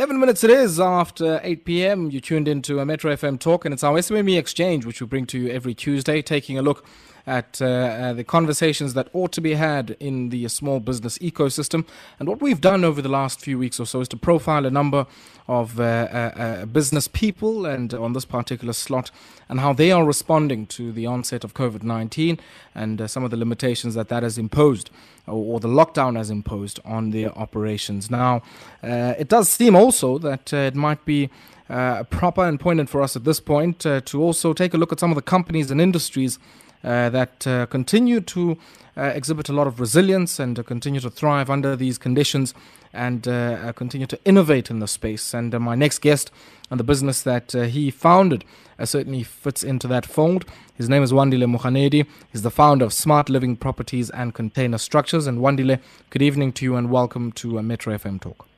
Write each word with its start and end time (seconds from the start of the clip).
11 0.00 0.18
minutes 0.18 0.42
it 0.42 0.48
is 0.48 0.80
after 0.80 1.40
8 1.42 1.66
p.m. 1.66 2.10
You 2.10 2.22
tuned 2.22 2.48
into 2.48 2.78
a 2.78 2.86
Metro 2.86 3.14
FM 3.14 3.38
talk, 3.38 3.66
and 3.66 3.74
it's 3.74 3.84
our 3.84 3.98
SMME 3.98 4.38
exchange, 4.38 4.86
which 4.86 4.98
we 5.02 5.06
bring 5.06 5.26
to 5.26 5.38
you 5.38 5.50
every 5.50 5.74
Tuesday, 5.74 6.22
taking 6.22 6.56
a 6.56 6.62
look 6.62 6.86
at 7.30 7.62
uh, 7.62 7.66
uh, 7.66 8.12
the 8.12 8.24
conversations 8.24 8.94
that 8.94 9.08
ought 9.12 9.30
to 9.30 9.40
be 9.40 9.54
had 9.54 9.96
in 10.00 10.30
the 10.30 10.48
small 10.48 10.80
business 10.80 11.16
ecosystem. 11.18 11.86
And 12.18 12.28
what 12.28 12.42
we've 12.42 12.60
done 12.60 12.84
over 12.84 13.00
the 13.00 13.08
last 13.08 13.40
few 13.40 13.56
weeks 13.56 13.78
or 13.78 13.86
so 13.86 14.00
is 14.00 14.08
to 14.08 14.16
profile 14.16 14.66
a 14.66 14.70
number 14.70 15.06
of 15.46 15.78
uh, 15.78 15.82
uh, 15.82 16.16
uh 16.16 16.66
business 16.66 17.06
people 17.08 17.66
and 17.66 17.94
on 17.94 18.12
this 18.14 18.24
particular 18.24 18.72
slot 18.72 19.12
and 19.48 19.60
how 19.60 19.72
they 19.72 19.92
are 19.92 20.04
responding 20.04 20.66
to 20.66 20.92
the 20.92 21.06
onset 21.06 21.44
of 21.44 21.54
COVID 21.54 21.84
19 21.84 22.40
and 22.74 23.00
uh, 23.00 23.06
some 23.06 23.22
of 23.22 23.30
the 23.30 23.36
limitations 23.36 23.94
that 23.94 24.08
that 24.08 24.24
has 24.24 24.36
imposed 24.36 24.90
or, 25.26 25.60
the 25.60 25.68
lockdown 25.68 26.16
has 26.16 26.30
imposed 26.30 26.80
on 26.84 27.10
their 27.10 27.30
operations. 27.38 28.10
Now, 28.10 28.42
it 28.82 29.28
does 29.28 29.48
seem 29.48 29.76
also 29.76 30.18
that 30.18 30.52
it 30.52 30.74
might 30.74 31.04
be 31.04 31.30
uh, 31.70 32.02
proper 32.04 32.44
and 32.44 32.58
poignant 32.58 32.90
for 32.90 33.00
us 33.00 33.14
at 33.14 33.22
this 33.22 33.38
point 33.38 33.86
uh, 33.86 34.00
to 34.00 34.20
also 34.20 34.52
take 34.52 34.74
a 34.74 34.76
look 34.76 34.90
at 34.90 34.98
some 34.98 35.12
of 35.12 35.14
the 35.14 35.22
companies 35.22 35.70
and 35.70 35.80
industries 35.80 36.36
uh, 36.36 36.40
Uh, 36.82 37.10
that 37.10 37.46
uh, 37.46 37.66
continue 37.66 38.20
to 38.20 38.56
uh, 38.96 39.02
exhibit 39.02 39.50
a 39.50 39.52
lot 39.52 39.66
of 39.66 39.80
resilience 39.80 40.38
and 40.38 40.58
uh, 40.58 40.62
continue 40.62 41.00
to 41.00 41.10
thrive 41.10 41.50
under 41.50 41.76
these 41.76 41.98
conditions 41.98 42.54
and 42.92 43.28
uh, 43.28 43.72
continue 43.74 44.06
to 44.06 44.18
innovate 44.24 44.70
in 44.70 44.78
the 44.78 44.88
space. 44.88 45.34
And 45.34 45.58
my 45.60 45.74
next 45.74 45.98
guest 45.98 46.30
and 46.70 46.80
the 46.80 46.84
business 46.84 47.22
that 47.22 47.52
he 47.52 47.90
founded 47.90 48.44
certainly 48.82 49.22
fits 49.22 49.62
into 49.62 49.86
that 49.88 50.06
fold. 50.06 50.44
His 50.74 50.88
name 50.88 51.02
is 51.02 51.12
Wandile 51.12 51.44
Moganedi. 51.54 52.06
He's 52.32 52.42
the 52.42 52.50
founder 52.50 52.84
of 52.86 52.92
Smart 52.92 53.28
Living 53.28 53.56
Properties 53.56 54.08
and 54.10 54.34
Container 54.34 54.78
Structures. 54.78 55.26
And 55.26 55.38
Wandile, 55.38 55.78
good 56.08 56.22
evening 56.22 56.52
to 56.54 56.64
you 56.64 56.76
and 56.76 56.90
welcome 56.90 57.30
to 57.32 57.62
Metro 57.62 57.96
FM 57.96 58.20
Talk. 58.20 58.48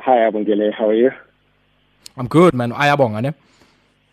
Hi, 0.00 0.18
Abongile. 0.30 0.72
How 0.72 0.90
are 0.90 0.94
you? 0.94 1.10
I'm 2.16 2.28
good, 2.28 2.54
man. 2.54 2.72
Ayabonga, 2.72 3.22
ne? 3.22 3.34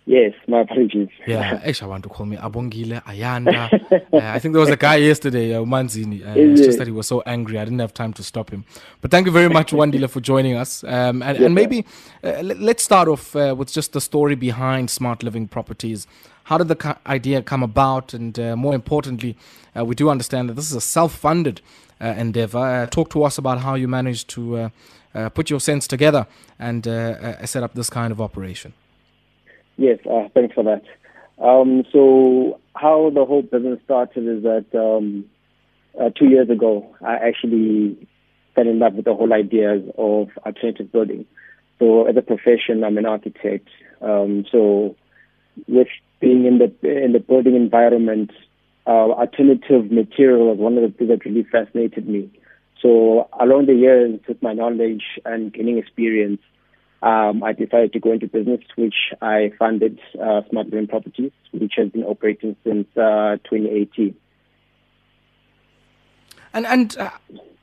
Yes, 0.08 0.34
my 0.48 0.61
apologies. 0.61 1.09
Yeah, 1.25 1.59
actually, 1.66 1.88
I 1.88 1.89
want 1.89 2.03
to 2.03 2.09
call 2.09 2.28
me 2.28 2.38
Abongile, 2.38 3.02
Ayanda. 3.06 3.73
uh, 4.14 4.20
I 4.22 4.38
think 4.38 4.53
there 4.53 4.59
was 4.62 4.70
a 4.70 4.78
guy 4.78 4.97
yesterday, 4.97 5.56
uh, 5.56 5.62
Manzini. 5.62 6.23
Uh, 6.23 6.39
it's 6.39 6.62
just 6.62 6.78
that 6.78 6.86
he 6.86 6.94
was 6.94 7.08
so 7.08 7.23
angry. 7.25 7.58
I 7.58 7.66
didn't 7.66 7.80
have 7.80 7.94
time 7.94 8.14
to 8.14 8.23
stop 8.23 8.52
him. 8.52 8.66
But 9.02 9.09
thank 9.09 9.25
you 9.25 9.31
very 9.31 9.50
much, 9.50 9.72
Wandile, 9.80 10.08
for 10.08 10.22
joining 10.22 10.56
us. 10.56 10.84
Um, 10.84 11.23
and, 11.23 11.39
and, 11.39 11.56
maybe 11.56 11.86
uh, 12.23 12.42
let's 12.44 12.84
start 12.84 13.08
off 13.08 13.36
uh, 13.36 13.56
with 13.58 13.73
just 13.73 13.94
the 13.94 14.02
story 14.02 14.36
behind 14.36 14.92
Smart 14.92 15.23
Living 15.23 15.47
Properties. 15.47 16.06
How 16.44 16.59
did 16.59 16.67
the 16.67 16.75
ca- 16.75 17.00
idea 17.08 17.42
come 17.42 17.64
about? 17.64 18.14
And 18.14 18.40
uh, 18.40 18.56
more 18.56 18.75
importantly, 18.75 19.36
uh, 19.75 19.84
we 19.86 19.95
do 19.95 20.09
understand 20.09 20.50
that 20.50 20.53
this 20.53 20.69
is 20.69 20.75
a 20.75 20.81
self 20.81 21.14
funded 21.16 21.62
endeavor. 22.00 22.88
talk 22.92 23.09
to 23.09 23.23
us 23.23 23.40
about 23.40 23.59
how 23.62 23.73
you 23.73 23.88
managed 23.88 24.28
to 24.28 24.69
put 25.34 25.50
your 25.50 25.62
sense 25.62 25.88
together 25.88 26.28
and 26.59 26.84
set 27.45 27.64
up 27.64 27.73
this 27.73 27.90
kind 27.90 28.12
of 28.12 28.22
operation. 28.22 28.73
Yes, 29.78 30.00
uh, 30.09 30.30
thanks 30.34 30.54
for 30.54 30.64
that. 30.64 30.84
Um, 31.44 31.84
so 31.92 32.59
how 32.76 33.12
the 33.14 33.26
whole 33.26 33.42
business 33.42 33.80
started 33.84 34.26
is 34.28 34.44
that 34.44 34.66
um, 34.73 35.26
uh, 36.00 36.09
two 36.18 36.28
years 36.28 36.50
ago, 36.50 36.95
I 37.06 37.16
actually 37.16 38.08
fell 38.56 38.68
in 38.68 38.80
love 38.80 38.94
with 38.94 39.06
the 39.06 39.14
whole 39.14 39.34
idea 39.34 39.73
of 39.98 40.30
alternative 40.46 40.92
building. 40.92 41.26
So 41.80 42.08
as 42.08 42.16
a 42.16 42.22
profession, 42.22 42.84
I'm 42.86 42.98
an 42.98 43.06
architect. 43.06 43.68
Um, 44.02 44.46
so 44.50 44.96
with 45.68 45.88
being 46.22 46.46
in 46.46 46.59
the 46.59 47.03
in 47.03 47.12
the 47.12 47.20
building 47.20 47.56
environment, 47.56 48.31
uh, 48.88 49.12
alternative 49.12 49.92
material 49.92 50.48
was 50.48 50.58
one 50.58 50.78
of 50.78 50.84
the 50.84 50.98
things 50.98 51.09
that 51.09 51.26
really 51.26 51.44
fascinated 51.52 52.08
me. 52.08 52.30
So 52.81 53.28
along 53.40 53.66
the 53.66 53.73
years, 53.73 54.20
with 54.28 54.42
my 54.42 54.53
knowledge 54.53 55.03
and 55.26 55.52
gaining 55.52 55.78
experience, 55.78 56.42
um, 57.01 57.43
I 57.43 57.53
decided 57.53 57.93
to 57.93 57.99
go 57.99 58.11
into 58.13 58.27
business, 58.27 58.61
which 58.75 58.95
I 59.21 59.51
funded 59.59 59.99
uh, 60.21 60.41
Smart 60.49 60.71
Green 60.71 60.88
Properties, 60.88 61.31
which 61.51 61.73
has 61.77 61.89
been 61.89 62.03
operating 62.03 62.55
since 62.63 62.88
uh, 62.97 63.38
2018. 63.43 64.15
And 66.53 66.66
and 66.66 66.97
uh, 66.97 67.09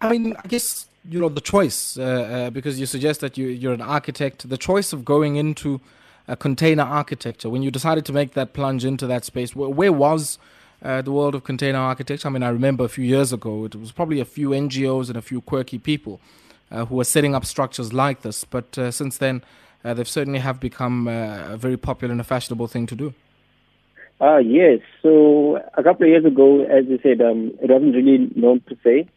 I 0.00 0.10
mean, 0.10 0.37
I 0.37 0.47
guess 0.47 0.87
you 1.09 1.19
know 1.19 1.28
the 1.28 1.41
choice 1.41 1.97
uh, 1.97 2.03
uh, 2.03 2.50
because 2.50 2.78
you 2.78 2.87
suggest 2.87 3.21
that 3.21 3.38
you 3.38 3.48
you're 3.48 3.72
an 3.72 3.81
architect. 3.81 4.48
The 4.48 4.59
choice 4.59 4.92
of 4.92 5.04
going 5.04 5.37
into 5.37 5.81
a 6.28 6.37
container 6.37 6.82
architecture 6.82 7.50
when 7.50 7.62
you 7.62 7.71
decided 7.71 8.04
to 8.06 8.12
make 8.12 8.34
that 8.34 8.53
plunge 8.53 8.84
into 8.84 9.06
that 9.06 9.25
space. 9.25 9.56
Where, 9.56 9.71
where 9.71 9.92
was 9.92 10.38
uh, 10.82 11.03
the 11.03 11.10
world 11.10 11.34
of 11.34 11.42
container 11.42 11.78
architecture? 11.78 12.28
I 12.28 12.31
mean, 12.31 12.42
I 12.42 12.50
remember 12.50 12.84
a 12.84 12.88
few 12.88 13.04
years 13.04 13.32
ago, 13.32 13.65
it 13.65 13.75
was 13.75 13.92
probably 13.92 14.21
a 14.21 14.25
few 14.25 14.50
NGOs 14.50 15.09
and 15.09 15.16
a 15.16 15.22
few 15.22 15.41
quirky 15.41 15.78
people 15.78 16.21
who 16.72 17.00
are 17.00 17.05
setting 17.05 17.34
up 17.34 17.44
structures 17.44 17.93
like 17.93 18.22
this. 18.22 18.44
But 18.44 18.77
uh, 18.78 18.91
since 18.91 19.19
then, 19.19 19.43
uh, 19.84 19.94
they've 19.94 20.09
certainly 20.09 20.38
have 20.38 20.60
become 20.60 21.09
a 21.09 21.56
very 21.56 21.77
popular 21.77 22.12
and 22.12 22.21
a 22.21 22.25
fashionable 22.25 22.69
thing 22.69 22.87
to 22.87 22.94
do. 22.94 23.15
Uh, 24.21 24.38
yes. 24.38 24.78
So 25.03 25.59
a 25.75 25.83
couple 25.83 26.06
of 26.06 26.10
years 26.10 26.25
ago, 26.25 26.62
as 26.62 26.87
you 26.87 26.99
said, 27.03 27.21
um, 27.21 27.53
it 27.60 27.71
wasn't 27.71 27.94
really 27.94 28.31
known 28.37 28.60
per 28.60 28.77
se. 28.84 29.09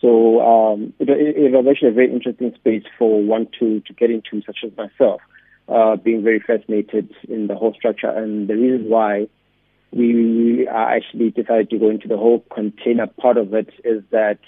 So 0.00 0.40
um, 0.40 0.92
it, 0.98 1.08
it, 1.08 1.52
was 1.52 1.66
actually 1.68 1.88
a 1.88 1.92
very 1.92 2.12
interesting 2.12 2.52
space 2.54 2.84
for 2.98 3.22
one 3.22 3.48
to, 3.58 3.80
to 3.80 3.92
get 3.94 4.10
into, 4.10 4.42
such 4.44 4.58
as 4.64 4.70
myself, 4.76 5.22
uh, 5.68 5.96
being 5.96 6.22
very 6.22 6.40
fascinated 6.40 7.12
in 7.28 7.46
the 7.46 7.56
whole 7.56 7.72
structure. 7.74 8.10
And 8.10 8.46
the 8.46 8.54
reason 8.54 8.88
why 8.88 9.28
we 9.92 10.68
actually 10.68 11.30
decided 11.30 11.70
to 11.70 11.78
go 11.78 11.88
into 11.88 12.06
the 12.06 12.16
whole 12.16 12.44
container 12.54 13.06
part 13.06 13.38
of 13.38 13.54
it 13.54 13.70
is 13.82 14.02
that 14.10 14.38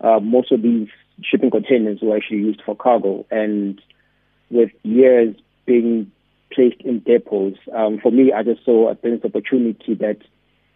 uh, 0.00 0.20
most 0.20 0.52
of 0.52 0.62
these 0.62 0.88
shipping 1.22 1.50
containers 1.50 2.00
were 2.02 2.16
actually 2.16 2.38
used 2.38 2.62
for 2.64 2.76
cargo. 2.76 3.26
And 3.30 3.80
with 4.50 4.70
years 4.82 5.36
being 5.66 6.10
placed 6.52 6.80
in 6.82 7.00
depots, 7.00 7.58
um, 7.74 7.98
for 8.00 8.10
me, 8.10 8.32
I 8.32 8.42
just 8.42 8.64
saw 8.64 8.90
a 8.90 8.94
business 8.94 9.24
opportunity 9.24 9.94
that 9.94 10.18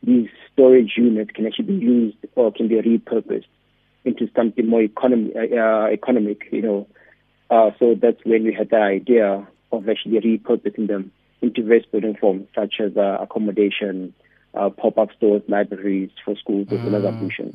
these 0.02 0.28
storage 0.52 0.92
units 0.96 1.30
can 1.34 1.46
actually 1.46 1.66
be 1.66 1.74
used 1.74 2.16
or 2.34 2.52
can 2.52 2.68
be 2.68 2.76
repurposed 2.76 3.46
into 4.04 4.28
something 4.36 4.66
more 4.66 4.82
economy, 4.82 5.32
uh, 5.36 5.86
economic, 5.86 6.46
you 6.52 6.62
know. 6.62 6.86
Uh, 7.50 7.70
so 7.78 7.94
that's 8.00 8.24
when 8.24 8.44
we 8.44 8.52
had 8.52 8.70
the 8.70 8.76
idea 8.76 9.46
of 9.72 9.88
actually 9.88 10.20
repurposing 10.20 10.86
them 10.86 11.10
into 11.42 11.62
various 11.62 11.86
building 11.86 12.16
forms, 12.16 12.46
such 12.54 12.74
as 12.80 12.96
uh, 12.96 13.18
accommodation, 13.20 14.14
uh, 14.54 14.70
pop-up 14.70 15.08
stores, 15.16 15.42
libraries 15.48 16.10
for 16.24 16.34
schools, 16.36 16.66
as 16.70 16.80
well 16.80 16.96
as 16.96 17.04
ablutions. 17.04 17.54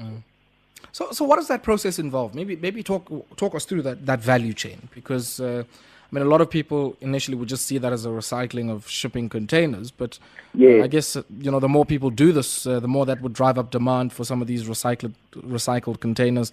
So, 0.91 1.11
so 1.11 1.23
what 1.25 1.37
does 1.37 1.47
that 1.47 1.63
process 1.63 1.99
involve? 1.99 2.35
Maybe, 2.35 2.55
maybe 2.55 2.83
talk 2.83 3.09
talk 3.37 3.55
us 3.55 3.65
through 3.65 3.83
that 3.83 4.05
that 4.05 4.19
value 4.19 4.53
chain 4.53 4.89
because. 4.93 5.39
Uh, 5.39 5.63
I 6.11 6.17
mean, 6.17 6.25
a 6.25 6.29
lot 6.29 6.41
of 6.41 6.49
people 6.49 6.97
initially 6.99 7.37
would 7.37 7.47
just 7.47 7.65
see 7.65 7.77
that 7.77 7.93
as 7.93 8.05
a 8.05 8.09
recycling 8.09 8.69
of 8.69 8.85
shipping 8.85 9.29
containers, 9.29 9.91
but 9.91 10.19
yeah. 10.53 10.79
uh, 10.79 10.83
I 10.83 10.87
guess 10.87 11.15
uh, 11.15 11.23
you 11.39 11.49
know 11.49 11.61
the 11.61 11.69
more 11.69 11.85
people 11.85 12.09
do 12.09 12.33
this, 12.33 12.67
uh, 12.67 12.81
the 12.81 12.87
more 12.87 13.05
that 13.05 13.21
would 13.21 13.31
drive 13.31 13.57
up 13.57 13.71
demand 13.71 14.11
for 14.11 14.25
some 14.25 14.41
of 14.41 14.47
these 14.49 14.65
recycled 14.65 15.13
recycled 15.35 16.01
containers. 16.01 16.51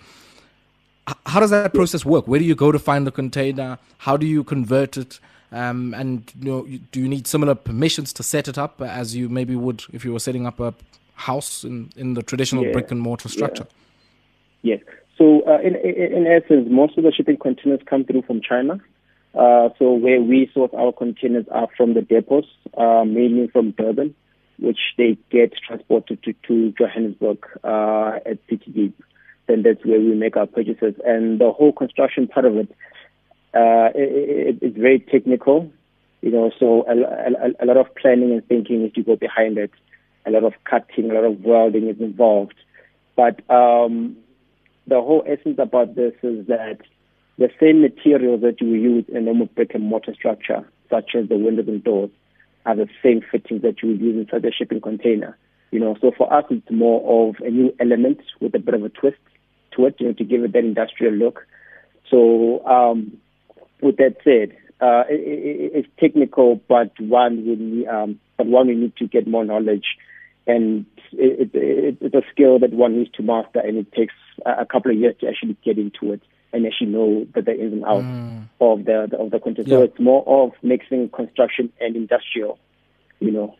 H- 1.08 1.16
how 1.26 1.40
does 1.40 1.50
that 1.50 1.74
process 1.74 2.04
work? 2.04 2.28
Where 2.28 2.38
do 2.38 2.44
you 2.44 2.54
go 2.54 2.70
to 2.70 2.78
find 2.78 3.04
the 3.04 3.10
container? 3.10 3.78
How 3.98 4.16
do 4.16 4.26
you 4.26 4.44
convert 4.44 4.96
it? 4.96 5.18
Um, 5.50 5.92
and 5.94 6.30
you 6.38 6.50
know, 6.50 6.78
do 6.92 7.00
you 7.00 7.08
need 7.08 7.26
similar 7.26 7.56
permissions 7.56 8.12
to 8.12 8.22
set 8.22 8.46
it 8.46 8.58
up 8.58 8.80
as 8.80 9.16
you 9.16 9.28
maybe 9.28 9.56
would 9.56 9.82
if 9.92 10.04
you 10.04 10.12
were 10.12 10.20
setting 10.20 10.46
up 10.46 10.60
a 10.60 10.72
house 11.14 11.64
in, 11.64 11.90
in 11.96 12.14
the 12.14 12.22
traditional 12.22 12.64
yeah. 12.64 12.72
brick 12.72 12.92
and 12.92 13.00
mortar 13.00 13.28
structure? 13.28 13.66
Yeah. 13.68 13.74
Yes. 14.62 14.80
So 15.16 15.42
uh, 15.46 15.58
in, 15.60 15.74
in, 15.74 16.26
essence, 16.26 16.68
most 16.70 16.96
of 16.96 17.04
the 17.04 17.12
shipping 17.12 17.36
containers 17.36 17.80
come 17.86 18.04
through 18.04 18.22
from 18.22 18.40
China. 18.40 18.80
Uh, 19.34 19.68
so 19.78 19.92
where 19.92 20.20
we 20.20 20.50
source 20.54 20.70
our 20.76 20.92
containers 20.92 21.46
are 21.50 21.68
from 21.76 21.94
the 21.94 22.00
depots, 22.00 22.46
uh, 22.76 23.04
mainly 23.04 23.48
from 23.48 23.72
Durban, 23.72 24.14
which 24.58 24.78
they 24.96 25.18
get 25.30 25.52
transported 25.66 26.22
to, 26.22 26.32
to 26.46 26.72
Johannesburg 26.78 27.44
uh, 27.64 28.18
at 28.24 28.38
City 28.48 28.70
Deep. 28.70 29.04
Then 29.46 29.62
that's 29.62 29.84
where 29.84 30.00
we 30.00 30.14
make 30.14 30.36
our 30.36 30.46
purchases. 30.46 30.94
And 31.04 31.40
the 31.40 31.52
whole 31.52 31.72
construction 31.72 32.28
part 32.28 32.46
of 32.46 32.56
it, 32.56 32.70
uh, 33.54 33.90
it, 33.94 34.56
it, 34.56 34.58
it's 34.62 34.76
very 34.76 35.00
technical. 35.00 35.70
You 36.20 36.32
know, 36.32 36.50
so 36.58 36.84
a, 36.88 36.92
a, 36.92 37.64
a 37.64 37.66
lot 37.66 37.76
of 37.76 37.94
planning 37.94 38.32
and 38.32 38.46
thinking 38.46 38.84
is 38.84 38.92
to 38.94 39.02
go 39.02 39.16
behind 39.16 39.56
it. 39.58 39.70
A 40.26 40.30
lot 40.30 40.44
of 40.44 40.52
cutting, 40.64 41.10
a 41.10 41.14
lot 41.14 41.24
of 41.24 41.40
welding 41.40 41.88
is 41.88 42.00
involved. 42.00 42.54
But 43.16 43.48
um, 43.50 44.16
the 44.88 45.00
whole 45.00 45.22
essence 45.26 45.58
about 45.58 45.94
this 45.94 46.14
is 46.22 46.46
that 46.46 46.78
the 47.36 47.50
same 47.60 47.82
materials 47.82 48.40
that 48.40 48.60
you 48.60 48.68
use 48.68 49.04
in 49.08 49.16
a 49.16 49.20
normal 49.20 49.46
brick 49.46 49.74
and 49.74 49.84
mortar 49.84 50.14
structure, 50.14 50.68
such 50.90 51.14
as 51.14 51.28
the 51.28 51.36
windows 51.36 51.68
and 51.68 51.84
doors, 51.84 52.10
are 52.66 52.74
the 52.74 52.88
same 53.02 53.20
fittings 53.30 53.62
that 53.62 53.82
you 53.82 53.90
would 53.90 54.00
use 54.00 54.16
inside 54.16 54.42
the 54.42 54.52
shipping 54.52 54.80
container. 54.80 55.36
You 55.70 55.80
know, 55.80 55.96
so 56.00 56.10
for 56.16 56.32
us, 56.32 56.44
it's 56.50 56.70
more 56.70 57.28
of 57.28 57.36
a 57.40 57.50
new 57.50 57.74
element 57.78 58.20
with 58.40 58.54
a 58.54 58.58
bit 58.58 58.74
of 58.74 58.82
a 58.82 58.88
twist 58.88 59.18
to 59.76 59.86
it, 59.86 59.96
you 59.98 60.06
know, 60.06 60.12
to 60.14 60.24
give 60.24 60.42
it 60.42 60.52
that 60.52 60.64
industrial 60.64 61.12
look. 61.12 61.46
So, 62.10 62.64
um, 62.66 63.18
with 63.82 63.98
that 63.98 64.16
said, 64.24 64.56
uh, 64.80 65.04
it, 65.08 65.20
it, 65.20 65.72
it's 65.74 65.88
technical, 66.00 66.60
but 66.68 66.98
one 66.98 67.44
will, 67.46 67.88
um, 67.94 68.20
but 68.36 68.46
one 68.46 68.68
we 68.68 68.74
need 68.74 68.96
to 68.96 69.06
get 69.06 69.26
more 69.26 69.44
knowledge 69.44 69.84
and 70.48 70.86
it, 71.12 71.50
it, 71.54 71.98
it's 72.00 72.14
a 72.14 72.22
skill 72.32 72.58
that 72.58 72.72
one 72.72 72.96
needs 72.96 73.10
to 73.12 73.22
master, 73.22 73.60
and 73.60 73.76
it 73.76 73.92
takes 73.92 74.14
a 74.44 74.66
couple 74.66 74.90
of 74.90 74.96
years 74.96 75.14
to 75.20 75.28
actually 75.28 75.56
get 75.64 75.78
into 75.78 76.12
it 76.12 76.22
and 76.52 76.66
actually 76.66 76.86
know 76.86 77.26
that 77.34 77.44
the 77.44 77.52
ins 77.52 77.74
and 77.74 77.84
outs 77.84 78.04
mm. 78.04 78.48
of 78.60 78.84
the, 78.86 79.16
of 79.18 79.30
the 79.30 79.38
content. 79.38 79.68
So 79.68 79.82
it's 79.82 80.00
more 80.00 80.24
of 80.26 80.52
mixing 80.62 81.10
construction 81.10 81.70
and 81.80 81.94
industrial, 81.94 82.58
you 83.20 83.30
know. 83.30 83.54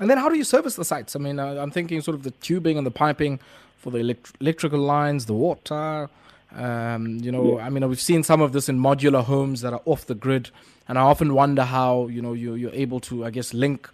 And 0.00 0.08
then 0.08 0.16
how 0.16 0.30
do 0.30 0.36
you 0.36 0.44
service 0.44 0.76
the 0.76 0.84
sites? 0.84 1.14
I 1.14 1.18
mean, 1.18 1.38
uh, 1.38 1.56
I'm 1.56 1.70
thinking 1.70 2.00
sort 2.00 2.14
of 2.14 2.22
the 2.22 2.30
tubing 2.30 2.78
and 2.78 2.86
the 2.86 2.90
piping 2.90 3.38
for 3.76 3.90
the 3.90 3.98
elect- 3.98 4.32
electrical 4.40 4.80
lines, 4.80 5.26
the 5.26 5.34
water. 5.34 6.08
Um, 6.56 7.18
you 7.18 7.30
know, 7.30 7.58
yeah. 7.58 7.66
I 7.66 7.68
mean, 7.68 7.86
we've 7.86 8.00
seen 8.00 8.22
some 8.22 8.40
of 8.40 8.52
this 8.52 8.70
in 8.70 8.78
modular 8.78 9.22
homes 9.22 9.60
that 9.60 9.74
are 9.74 9.82
off 9.84 10.06
the 10.06 10.14
grid, 10.14 10.50
and 10.88 10.98
I 10.98 11.02
often 11.02 11.34
wonder 11.34 11.64
how 11.64 12.08
you 12.08 12.22
know 12.22 12.32
you're, 12.32 12.56
you're 12.56 12.74
able 12.74 12.98
to, 13.00 13.24
I 13.26 13.30
guess, 13.30 13.52
link 13.54 13.88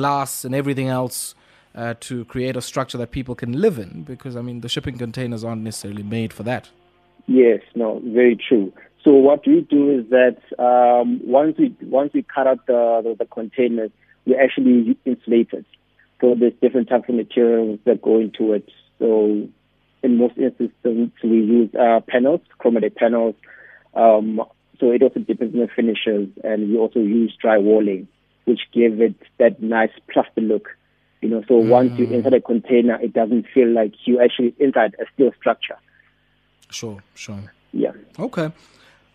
glass 0.00 0.44
and 0.46 0.54
everything 0.54 0.88
else 1.00 1.34
uh, 1.74 1.94
to 2.08 2.24
create 2.26 2.56
a 2.56 2.62
structure 2.62 2.98
that 2.98 3.10
people 3.18 3.34
can 3.42 3.52
live 3.66 3.76
in. 3.84 4.04
Because 4.12 4.34
I 4.40 4.42
mean, 4.42 4.60
the 4.60 4.68
shipping 4.68 4.98
containers 4.98 5.42
aren't 5.44 5.62
necessarily 5.62 6.04
made 6.18 6.32
for 6.32 6.44
that. 6.44 6.64
Yes, 7.26 7.60
no, 7.74 7.88
very 8.04 8.36
true. 8.48 8.72
So 9.02 9.10
what 9.28 9.46
we 9.46 9.60
do 9.76 9.82
is 9.98 10.04
that 10.10 10.38
um, 10.58 11.20
once 11.38 11.54
we 11.58 11.68
once 12.00 12.10
we 12.12 12.22
cut 12.22 12.46
out 12.46 12.66
the, 12.66 12.82
the, 13.04 13.12
the 13.20 13.26
containers, 13.38 13.90
we 14.26 14.32
actually 14.44 14.96
insulate 15.04 15.52
it. 15.52 15.66
So 16.20 16.34
there's 16.38 16.58
different 16.62 16.88
types 16.88 17.08
of 17.08 17.14
materials 17.14 17.78
that 17.84 18.02
go 18.02 18.18
into 18.18 18.52
it. 18.52 18.68
So 18.98 19.48
in 20.02 20.18
most 20.18 20.36
instances, 20.38 21.10
we 21.22 21.38
use 21.58 21.70
uh, 21.74 22.00
panels, 22.08 22.40
chromated 22.58 22.94
panels. 22.96 23.34
Um, 23.94 24.40
so 24.78 24.90
it 24.90 25.02
also 25.02 25.20
depends 25.20 25.54
on 25.54 25.60
the 25.60 25.68
finishes, 25.74 26.28
and 26.44 26.70
we 26.70 26.76
also 26.76 27.00
use 27.00 27.36
drywalling, 27.42 28.06
which 28.46 28.60
give 28.72 29.00
it 29.00 29.14
that 29.38 29.62
nice 29.62 29.90
plaster 30.10 30.40
look. 30.40 30.68
You 31.20 31.28
know, 31.28 31.42
so 31.48 31.54
mm. 31.54 31.68
once 31.68 31.98
you 31.98 32.06
enter 32.12 32.30
the 32.30 32.40
container, 32.40 33.00
it 33.00 33.12
doesn't 33.12 33.46
feel 33.52 33.68
like 33.68 33.94
you 34.04 34.20
actually 34.20 34.54
inside 34.58 34.94
a 35.00 35.04
steel 35.12 35.32
structure. 35.38 35.76
Sure, 36.70 37.02
sure. 37.14 37.52
Yeah. 37.72 37.92
Okay. 38.18 38.50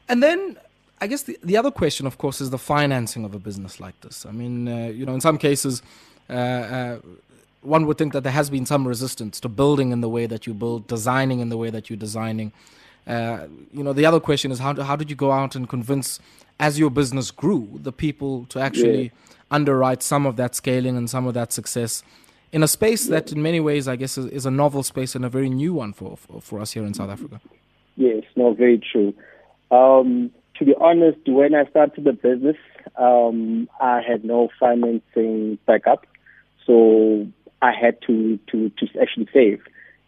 And 0.10 0.22
then 0.22 0.58
I 1.00 1.08
guess 1.08 1.24
the, 1.24 1.38
the 1.44 1.58
other 1.58 1.72
question, 1.72 2.06
of 2.06 2.18
course, 2.18 2.42
is 2.42 2.50
the 2.50 2.58
financing 2.58 3.26
of 3.26 3.34
a 3.34 3.40
business 3.40 3.80
like 3.80 4.00
this. 4.02 4.26
I 4.26 4.32
mean, 4.32 4.68
uh, 4.68 4.88
you 4.88 5.06
know, 5.06 5.14
in 5.14 5.22
some 5.22 5.38
cases, 5.38 5.82
uh, 6.30 6.34
uh, 6.34 7.00
one 7.62 7.86
would 7.88 7.98
think 7.98 8.14
that 8.14 8.22
there 8.22 8.32
has 8.32 8.50
been 8.50 8.66
some 8.66 8.88
resistance 8.88 9.40
to 9.40 9.50
building 9.50 9.92
in 9.92 10.02
the 10.02 10.10
way 10.10 10.26
that 10.28 10.46
you 10.46 10.54
build, 10.54 10.88
designing 10.88 11.40
in 11.40 11.50
the 11.50 11.58
way 11.58 11.70
that 11.70 11.90
you're 11.90 11.98
designing. 11.98 12.52
Uh, 13.08 13.48
you 13.74 13.84
know, 13.84 13.94
the 13.94 14.06
other 14.06 14.20
question 14.20 14.52
is 14.52 14.60
how, 14.60 14.80
how 14.82 14.96
did 14.96 15.10
you 15.10 15.16
go 15.16 15.32
out 15.32 15.56
and 15.56 15.68
convince, 15.68 16.20
as 16.60 16.80
your 16.80 16.90
business 16.90 17.32
grew, 17.32 17.70
the 17.82 17.92
people 17.92 18.46
to 18.50 18.60
actually 18.60 19.04
yeah. 19.04 19.10
underwrite 19.50 20.04
some 20.04 20.26
of 20.26 20.36
that 20.36 20.56
scaling 20.56 20.96
and 20.96 21.10
some 21.10 21.26
of 21.26 21.34
that 21.34 21.52
success 21.52 22.04
in 22.52 22.64
a 22.64 22.68
space 22.68 23.06
yeah. 23.08 23.16
that, 23.16 23.32
in 23.32 23.42
many 23.42 23.60
ways, 23.60 23.88
I 23.88 23.96
guess, 23.96 24.18
is, 24.18 24.26
is, 24.28 24.46
a 24.46 24.52
novel 24.52 24.84
space 24.84 25.16
and 25.16 25.26
a 25.26 25.30
very 25.30 25.50
new 25.50 25.74
one 25.74 25.94
for, 25.94 26.18
for, 26.18 26.42
for 26.42 26.60
us 26.60 26.72
here 26.72 26.86
in 26.86 26.94
South 26.94 27.10
Africa? 27.10 27.40
Yes, 27.96 28.24
no, 28.36 28.54
very 28.54 28.80
true. 28.80 29.14
Um, 29.72 30.32
to 30.58 30.66
be 30.66 30.76
honest, 30.80 31.20
when 31.28 31.56
I 31.56 31.66
started 31.66 32.04
the 32.04 32.14
business, 32.14 32.58
um, 32.98 33.70
I 33.80 34.02
had 34.02 34.24
no 34.24 34.50
financing 34.60 35.58
backup. 35.66 36.06
So 36.66 37.28
I 37.62 37.72
had 37.72 38.02
to, 38.08 38.38
to, 38.52 38.70
to 38.70 38.88
actually 39.02 39.28
save. 39.34 39.62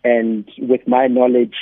And 0.04 0.50
with 0.60 0.88
my 0.88 1.07
knowledge, 1.07 1.56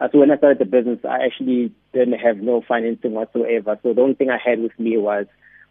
uh, 0.00 0.08
so 0.12 0.18
when 0.18 0.30
I 0.30 0.36
started 0.36 0.58
the 0.58 0.64
business, 0.64 1.00
I 1.04 1.24
actually 1.24 1.72
didn't 1.92 2.18
have 2.18 2.38
no 2.38 2.62
financing 2.66 3.12
whatsoever. 3.12 3.78
So 3.82 3.92
the 3.92 4.00
only 4.00 4.14
thing 4.14 4.30
I 4.30 4.38
had 4.38 4.60
with 4.60 4.78
me 4.78 4.96
was 4.96 5.26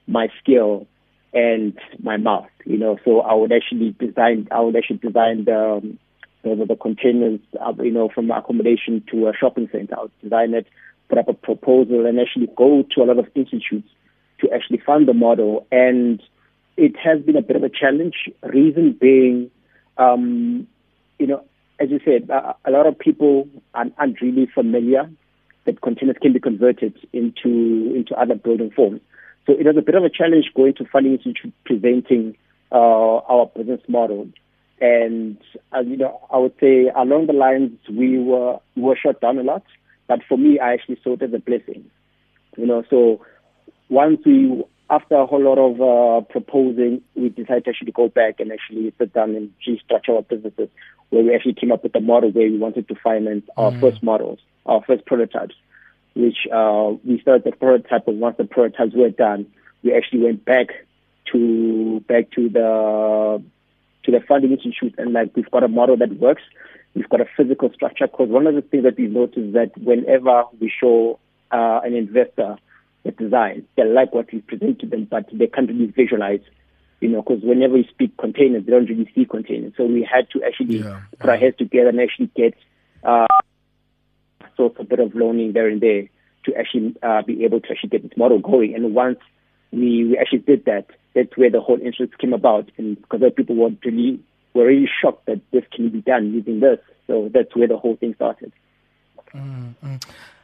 my 0.05 0.27
skill 0.41 0.87
and 1.33 1.77
my 2.01 2.17
mouth, 2.17 2.49
you 2.65 2.77
know. 2.77 2.97
So 3.05 3.21
I 3.21 3.33
would 3.33 3.53
actually 3.53 3.95
design, 3.99 4.47
I 4.51 4.59
would 4.59 4.75
actually 4.75 4.97
design 4.97 5.45
the, 5.45 5.95
the, 6.43 6.65
the 6.67 6.75
containers, 6.75 7.39
uh, 7.59 7.73
you 7.81 7.91
know, 7.91 8.09
from 8.09 8.29
accommodation 8.31 9.03
to 9.11 9.27
a 9.27 9.33
shopping 9.33 9.69
center. 9.71 9.95
I 9.97 10.01
would 10.03 10.21
design 10.21 10.53
it, 10.53 10.67
put 11.07 11.19
up 11.19 11.29
a 11.29 11.33
proposal, 11.33 12.05
and 12.05 12.19
actually 12.19 12.47
go 12.57 12.83
to 12.95 13.01
a 13.03 13.05
lot 13.05 13.19
of 13.19 13.27
institutes 13.33 13.89
to 14.41 14.51
actually 14.51 14.81
fund 14.85 15.07
the 15.07 15.13
model. 15.13 15.65
And 15.71 16.21
it 16.75 16.95
has 16.97 17.21
been 17.21 17.37
a 17.37 17.41
bit 17.41 17.55
of 17.55 17.63
a 17.63 17.69
challenge. 17.69 18.29
Reason 18.43 18.91
being, 18.99 19.51
um, 19.97 20.67
you 21.17 21.27
know, 21.27 21.43
as 21.79 21.89
you 21.89 21.99
said, 22.03 22.29
a 22.29 22.71
lot 22.71 22.87
of 22.87 22.97
people 22.97 23.47
aren't, 23.73 24.21
really 24.21 24.47
familiar 24.53 25.09
that 25.65 25.81
containers 25.81 26.15
can 26.21 26.33
be 26.33 26.39
converted 26.39 26.95
into 27.13 27.93
into 27.95 28.15
other 28.15 28.35
building 28.35 28.71
forms. 28.71 29.01
So 29.45 29.53
it 29.53 29.65
was 29.65 29.77
a 29.77 29.81
bit 29.81 29.95
of 29.95 30.03
a 30.03 30.09
challenge 30.09 30.45
going 30.55 30.73
to 30.75 30.85
funding 30.85 31.13
institute 31.13 31.53
presenting 31.65 32.35
uh, 32.71 33.17
our 33.17 33.47
business 33.55 33.81
model. 33.87 34.29
And 34.79 35.37
uh, 35.75 35.81
you 35.81 35.97
know, 35.97 36.19
I 36.31 36.37
would 36.37 36.53
say 36.59 36.89
along 36.95 37.27
the 37.27 37.33
lines 37.33 37.77
we 37.89 38.17
were 38.17 38.59
we 38.75 38.83
were 38.83 38.97
shut 38.97 39.21
down 39.21 39.37
a 39.37 39.43
lot, 39.43 39.63
but 40.07 40.19
for 40.27 40.37
me, 40.37 40.59
I 40.59 40.73
actually 40.73 40.99
saw 41.03 41.13
it 41.13 41.21
as 41.21 41.33
a 41.33 41.39
blessing. 41.39 41.89
You 42.57 42.65
know, 42.65 42.83
so 42.89 43.21
once 43.89 44.19
we 44.25 44.63
after 44.89 45.15
a 45.15 45.25
whole 45.25 45.43
lot 45.43 45.57
of 45.57 45.81
uh, 45.81 46.25
proposing, 46.27 47.01
we 47.15 47.29
decided 47.29 47.65
to 47.65 47.71
actually 47.71 47.91
go 47.91 48.07
back 48.07 48.39
and 48.39 48.51
actually 48.51 48.93
sit 48.97 49.13
down 49.13 49.35
and 49.35 49.51
restructure 49.67 50.15
our 50.15 50.21
businesses, 50.21 50.69
where 51.09 51.23
we 51.23 51.33
actually 51.33 51.53
came 51.53 51.71
up 51.71 51.83
with 51.83 51.95
a 51.95 51.99
model 51.99 52.31
where 52.31 52.49
we 52.49 52.57
wanted 52.57 52.87
to 52.87 52.95
finance 52.95 53.45
our 53.55 53.71
mm. 53.71 53.79
first 53.79 54.03
models, 54.03 54.39
our 54.65 54.83
first 54.85 55.05
prototypes, 55.05 55.55
which 56.15 56.47
uh, 56.51 56.91
we 57.05 57.19
started 57.21 57.43
the 57.43 57.55
prototype, 57.55 58.07
and 58.07 58.19
once 58.19 58.37
the 58.37 58.45
prototypes 58.45 58.93
were 58.93 59.09
done, 59.09 59.45
we 59.83 59.93
actually 59.93 60.23
went 60.23 60.43
back 60.43 60.67
to 61.31 61.99
back 62.07 62.31
to 62.31 62.49
the 62.49 63.43
to 64.03 64.11
the 64.11 64.21
funding 64.25 64.51
institute 64.53 64.95
and 64.97 65.11
like 65.11 65.35
we've 65.35 65.51
got 65.51 65.63
a 65.63 65.67
model 65.67 65.97
that 65.97 66.17
works. 66.17 66.43
We've 66.95 67.09
got 67.09 67.21
a 67.21 67.27
physical 67.35 67.71
structure 67.73 68.07
because 68.07 68.29
one 68.29 68.47
of 68.47 68.55
the 68.55 68.61
things 68.61 68.83
that 68.83 68.97
we've 68.97 69.11
noticed 69.11 69.37
is 69.37 69.53
that 69.53 69.77
whenever 69.77 70.45
we 70.59 70.71
show 70.81 71.19
uh, 71.51 71.81
an 71.83 71.93
investor 71.93 72.57
the 73.07 73.11
design. 73.11 73.65
They 73.75 73.83
like 73.85 74.13
what 74.13 74.31
we 74.31 74.41
present 74.41 74.79
to 74.79 74.85
them, 74.85 75.07
but 75.09 75.25
they 75.31 75.47
can't 75.47 75.69
really 75.69 75.87
visualize, 75.87 76.41
you 76.99 77.09
know, 77.09 77.21
because 77.21 77.43
whenever 77.43 77.77
you 77.77 77.85
speak 77.89 78.17
containers, 78.17 78.65
they 78.65 78.71
don't 78.71 78.89
really 78.89 79.09
see 79.13 79.25
containers. 79.25 79.73
So 79.77 79.85
we 79.85 80.03
had 80.03 80.29
to 80.31 80.43
actually 80.43 80.79
yeah. 80.79 81.01
put 81.19 81.29
our 81.29 81.37
heads 81.37 81.57
together 81.57 81.89
and 81.89 81.99
actually 81.99 82.31
get 82.35 82.55
uh, 83.03 83.27
sort 84.55 84.75
of 84.75 84.81
a 84.81 84.83
bit 84.83 84.99
of 84.99 85.13
learning 85.13 85.53
there 85.53 85.67
and 85.67 85.79
there 85.79 86.09
to 86.45 86.55
actually 86.55 86.95
uh, 87.03 87.21
be 87.21 87.43
able 87.43 87.59
to 87.61 87.71
actually 87.71 87.89
get 87.89 88.03
this 88.03 88.17
model 88.17 88.39
going. 88.39 88.73
And 88.73 88.95
once 88.95 89.19
we, 89.71 90.05
we 90.05 90.17
actually 90.17 90.39
did 90.39 90.65
that, 90.65 90.87
that's 91.13 91.35
where 91.37 91.49
the 91.49 91.61
whole 91.61 91.79
interest 91.79 92.17
came 92.17 92.33
about. 92.33 92.71
And 92.77 92.99
because 92.99 93.21
people 93.35 93.55
were 93.55 93.71
really 93.85 94.19
were 94.53 94.65
really 94.65 94.89
shocked 95.01 95.27
that 95.27 95.39
this 95.51 95.63
can 95.71 95.89
be 95.89 96.01
done 96.01 96.33
using 96.33 96.59
this. 96.59 96.79
So 97.05 97.29
that's 97.31 97.55
where 97.55 97.67
the 97.67 97.77
whole 97.77 97.95
thing 97.95 98.15
started. 98.15 98.51
Mm-hmm. 99.35 99.95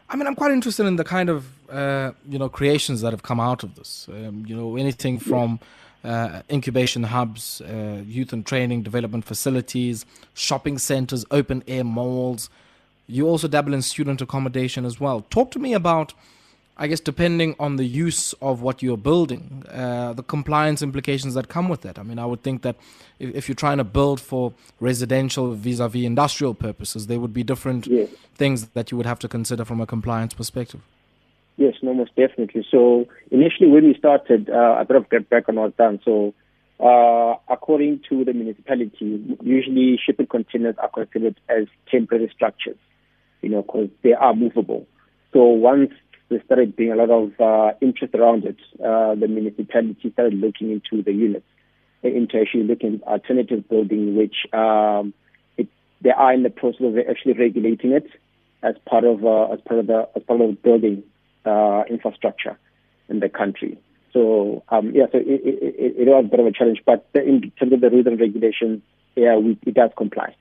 I 0.09 0.15
mean, 0.15 0.27
I'm 0.27 0.35
quite 0.35 0.51
interested 0.51 0.85
in 0.85 0.97
the 0.97 1.03
kind 1.03 1.29
of 1.29 1.47
uh, 1.69 2.11
you 2.29 2.37
know 2.37 2.49
creations 2.49 3.01
that 3.01 3.11
have 3.11 3.23
come 3.23 3.39
out 3.39 3.63
of 3.63 3.75
this. 3.75 4.07
Um, 4.09 4.45
you 4.47 4.55
know, 4.55 4.75
anything 4.75 5.17
from 5.17 5.59
uh, 6.03 6.41
incubation 6.49 7.03
hubs, 7.03 7.61
uh, 7.61 8.01
youth 8.05 8.33
and 8.33 8.45
training 8.45 8.83
development 8.83 9.25
facilities, 9.25 10.05
shopping 10.33 10.77
centers, 10.77 11.25
open 11.31 11.63
air 11.67 11.83
malls. 11.83 12.49
You 13.07 13.27
also 13.27 13.47
dabble 13.47 13.73
in 13.73 13.81
student 13.81 14.21
accommodation 14.21 14.85
as 14.85 14.99
well. 14.99 15.21
Talk 15.29 15.51
to 15.51 15.59
me 15.59 15.73
about 15.73 16.13
I 16.75 16.87
guess 16.87 16.99
depending 16.99 17.55
on 17.59 17.75
the 17.75 17.85
use 17.85 18.33
of 18.41 18.61
what 18.61 18.81
you're 18.81 18.97
building, 18.97 19.63
uh, 19.71 20.13
the 20.13 20.23
compliance 20.23 20.81
implications 20.81 21.35
that 21.35 21.47
come 21.47 21.69
with 21.69 21.81
that. 21.81 21.99
I 21.99 22.03
mean, 22.03 22.17
I 22.17 22.25
would 22.25 22.41
think 22.41 22.63
that 22.63 22.75
if, 23.19 23.35
if 23.35 23.47
you're 23.47 23.55
trying 23.55 23.77
to 23.77 23.83
build 23.83 24.19
for 24.19 24.53
residential 24.79 25.51
vis-a-vis 25.51 26.03
industrial 26.03 26.55
purposes, 26.55 27.07
there 27.07 27.19
would 27.19 27.33
be 27.33 27.43
different 27.43 27.85
yes. 27.85 28.09
things 28.33 28.69
that 28.69 28.89
you 28.89 28.97
would 28.97 29.05
have 29.05 29.19
to 29.19 29.27
consider 29.27 29.63
from 29.65 29.81
a 29.81 29.85
compliance 29.85 30.33
perspective. 30.33 30.81
Yes, 31.57 31.75
no, 31.81 31.93
most 31.93 32.15
definitely. 32.15 32.65
So 32.71 33.05
initially, 33.29 33.67
when 33.69 33.85
we 33.85 33.95
started, 33.97 34.49
uh, 34.49 34.77
a 34.79 34.85
bit 34.85 34.97
of 34.97 35.09
background 35.09 35.57
was 35.57 35.73
done. 35.77 35.99
So 36.03 36.33
uh, 36.79 37.35
according 37.47 38.01
to 38.09 38.25
the 38.25 38.33
municipality, 38.33 39.37
usually 39.41 39.99
shipping 40.03 40.27
containers 40.27 40.75
are 40.79 40.89
considered 40.89 41.39
as 41.49 41.67
temporary 41.91 42.31
structures, 42.33 42.77
you 43.41 43.49
know, 43.49 43.61
because 43.61 43.89
they 44.03 44.13
are 44.13 44.33
movable. 44.33 44.87
So 45.31 45.43
once 45.43 45.91
there 46.29 46.43
started 46.45 46.75
being 46.75 46.91
a 46.91 46.95
lot 46.95 47.09
of 47.09 47.31
uh, 47.39 47.73
interest 47.81 48.15
around 48.15 48.45
it. 48.45 48.57
Uh, 48.79 49.15
the 49.15 49.27
municipality 49.27 50.11
started 50.11 50.33
looking 50.33 50.71
into 50.71 51.03
the 51.03 51.11
units, 51.11 51.45
into 52.01 52.39
actually 52.39 52.63
looking 52.63 52.95
at 52.95 53.07
alternative 53.07 53.67
building, 53.69 54.15
which 54.15 54.35
um, 54.53 55.13
it, 55.57 55.67
they 56.01 56.11
are 56.11 56.33
in 56.33 56.43
the 56.43 56.49
process 56.49 56.81
of 56.81 56.97
actually 56.97 57.33
regulating 57.33 57.91
it 57.91 58.07
as 58.63 58.75
part 58.85 59.03
of 59.03 59.23
uh, 59.25 59.53
as 59.53 59.59
part 59.61 59.79
of 59.81 59.87
the 59.87 60.07
as 60.15 60.23
part 60.23 60.41
of 60.41 60.49
the 60.49 60.57
building 60.63 61.03
uh, 61.45 61.83
infrastructure 61.89 62.57
in 63.09 63.19
the 63.19 63.29
country. 63.29 63.77
So 64.11 64.63
um, 64.69 64.91
yeah, 64.93 65.05
so 65.11 65.17
it, 65.17 65.41
it, 65.43 65.95
it, 65.97 66.07
was 66.07 66.25
a 66.25 66.27
bit 66.27 66.39
of 66.39 66.45
a 66.45 66.51
challenge, 66.51 66.81
but 66.85 67.07
in 67.15 67.51
terms 67.59 67.73
of 67.73 67.81
the 67.81 67.89
rules 67.89 68.05
and 68.05 68.19
regulations, 68.19 68.81
yeah, 69.15 69.35
we, 69.37 69.57
it 69.65 69.73
does 69.73 69.91
comply. 69.97 70.35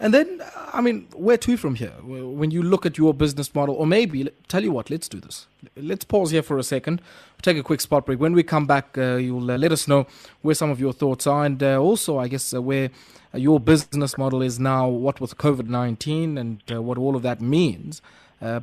And 0.00 0.12
then, 0.12 0.42
I 0.72 0.80
mean, 0.80 1.06
where 1.14 1.36
to 1.38 1.56
from 1.56 1.76
here? 1.76 1.92
When 2.02 2.50
you 2.50 2.62
look 2.62 2.84
at 2.84 2.98
your 2.98 3.14
business 3.14 3.54
model, 3.54 3.76
or 3.76 3.86
maybe, 3.86 4.28
tell 4.48 4.62
you 4.62 4.72
what, 4.72 4.90
let's 4.90 5.08
do 5.08 5.20
this. 5.20 5.46
Let's 5.76 6.04
pause 6.04 6.30
here 6.30 6.42
for 6.42 6.58
a 6.58 6.64
second, 6.64 7.00
take 7.42 7.56
a 7.56 7.62
quick 7.62 7.80
spot 7.80 8.04
break. 8.04 8.18
When 8.18 8.32
we 8.32 8.42
come 8.42 8.66
back, 8.66 8.98
uh, 8.98 9.16
you'll 9.16 9.50
uh, 9.50 9.56
let 9.56 9.70
us 9.70 9.86
know 9.86 10.06
where 10.42 10.54
some 10.54 10.68
of 10.68 10.80
your 10.80 10.92
thoughts 10.92 11.26
are, 11.26 11.44
and 11.44 11.62
uh, 11.62 11.78
also, 11.78 12.18
I 12.18 12.28
guess, 12.28 12.52
uh, 12.52 12.60
where 12.60 12.90
uh, 13.32 13.38
your 13.38 13.60
business 13.60 14.18
model 14.18 14.42
is 14.42 14.58
now, 14.58 14.88
what 14.88 15.20
with 15.20 15.38
COVID 15.38 15.68
19 15.68 16.38
and 16.38 16.62
uh, 16.70 16.82
what 16.82 16.98
all 16.98 17.14
of 17.14 17.22
that 17.22 17.40
means. 17.40 18.02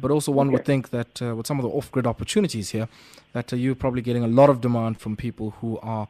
But 0.01 0.11
also, 0.11 0.31
one 0.31 0.47
okay. 0.47 0.53
would 0.53 0.65
think 0.65 0.89
that 0.89 1.21
with 1.21 1.47
some 1.47 1.59
of 1.59 1.63
the 1.63 1.69
off 1.69 1.91
grid 1.91 2.05
opportunities 2.05 2.69
here, 2.69 2.87
that 3.33 3.51
you're 3.51 3.75
probably 3.75 4.01
getting 4.01 4.23
a 4.23 4.27
lot 4.27 4.49
of 4.49 4.61
demand 4.61 4.99
from 4.99 5.15
people 5.15 5.51
who 5.61 5.79
are 5.79 6.07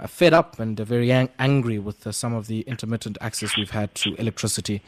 uh, 0.00 0.06
fed 0.06 0.32
up 0.32 0.60
and 0.60 0.80
uh, 0.80 0.84
very 0.84 1.10
ang- 1.10 1.30
angry 1.38 1.78
with 1.78 2.06
uh, 2.06 2.12
some 2.12 2.32
of 2.32 2.46
the 2.46 2.60
intermittent 2.62 3.18
access 3.20 3.56
we've 3.56 3.70
had 3.70 3.92
to 3.96 4.14
electricity 4.14 4.80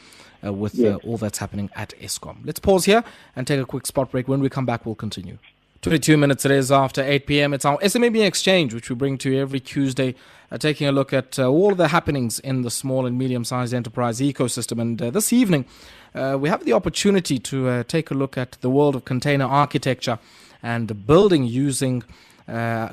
with 0.43 0.75
yes. 0.75 0.99
all 1.05 1.19
that's 1.19 1.39
happening 1.39 1.69
at 1.75 1.93
Eskom. 2.01 2.37
Let's 2.45 2.61
pause 2.61 2.87
here 2.87 3.05
and 3.37 3.47
take 3.47 3.61
a 3.61 3.67
quick 3.67 3.87
spot 3.87 4.11
break. 4.11 4.27
When 4.27 4.41
we 4.41 4.49
come 4.49 4.65
back, 4.65 4.87
we'll 4.87 4.95
continue. 4.95 5.37
22 5.83 6.19
minutes 6.19 6.45
it 6.45 6.51
is 6.51 6.71
after 6.71 7.03
8 7.03 7.27
p.m. 7.27 7.55
It's 7.55 7.65
our 7.65 7.79
SMME 7.79 8.27
Exchange, 8.27 8.75
which 8.75 8.91
we 8.91 8.97
bring 8.97 9.17
to 9.17 9.31
you 9.31 9.41
every 9.41 9.61
Tuesday, 9.61 10.15
uh, 10.53 10.59
taking 10.59 10.87
a 10.87 10.93
look 10.93 11.15
at 11.15 11.39
uh, 11.39 11.49
all 11.49 11.75
the 11.75 11.89
happenings 11.89 12.39
in 12.39 12.61
the 12.61 12.71
small 12.71 13.07
and 13.07 13.17
medium 13.17 13.45
sized 13.45 13.73
enterprise 13.73 14.21
ecosystem. 14.21 14.79
And 14.79 15.01
uh, 15.01 15.09
this 15.09 15.33
evening, 15.33 15.65
we 16.15 16.51
have 16.51 16.67
the 16.67 16.75
opportunity 16.75 17.39
to 17.39 17.83
take 17.85 18.11
a 18.11 18.15
look 18.15 18.37
at 18.37 18.59
the 18.61 18.69
world 18.69 18.95
of 18.95 19.07
container 19.07 19.47
architecture 19.47 20.19
and 20.63 21.07
building 21.07 21.45
using 21.45 22.03
uh, 22.03 22.07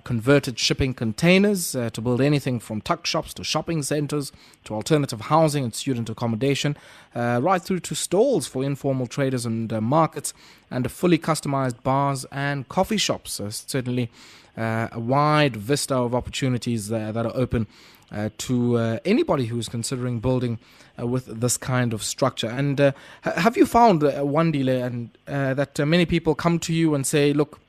converted 0.03 0.59
shipping 0.59 0.93
containers 0.93 1.75
uh, 1.75 1.89
to 1.89 2.01
build 2.01 2.21
anything 2.21 2.59
from 2.59 2.79
tuck 2.81 3.05
shops 3.05 3.33
to 3.33 3.43
shopping 3.43 3.81
centers 3.81 4.31
to 4.63 4.73
alternative 4.73 5.21
housing 5.21 5.63
and 5.63 5.73
student 5.73 6.09
accommodation, 6.09 6.77
uh, 7.15 7.39
right 7.41 7.61
through 7.61 7.79
to 7.79 7.95
stalls 7.95 8.45
for 8.45 8.63
informal 8.63 9.07
traders 9.07 9.45
and 9.45 9.73
uh, 9.73 9.81
markets, 9.81 10.33
and 10.69 10.91
fully 10.91 11.17
customized 11.17 11.81
bars 11.81 12.25
and 12.31 12.69
coffee 12.69 12.97
shops. 12.97 13.41
certainly, 13.49 14.09
uh, 14.57 14.87
a 14.91 14.99
wide 14.99 15.55
vista 15.55 15.95
of 15.95 16.13
opportunities 16.13 16.89
that 16.89 17.17
are 17.17 17.31
open. 17.35 17.67
Uh, 18.09 18.29
to 18.37 18.77
uh, 18.77 18.99
anybody 19.03 19.47
who's 19.47 19.67
considering 19.67 20.21
building 20.21 20.57
uh, 20.97 21.05
with 21.05 21.25
this 21.41 21.57
kind 21.57 21.91
of 21.91 22.01
structure. 22.01 22.47
And 22.47 22.79
have 23.21 23.57
you 23.57 23.65
found, 23.65 24.01
uh, 24.01 24.21
Wandile, 24.21 24.81
and 24.81 25.09
that 25.25 25.77
many 25.85 26.05
people 26.05 26.33
come 26.33 26.57
to 26.59 26.73
you 26.73 26.95
and 26.95 27.05
say, 27.05 27.33
"Look, 27.33 27.59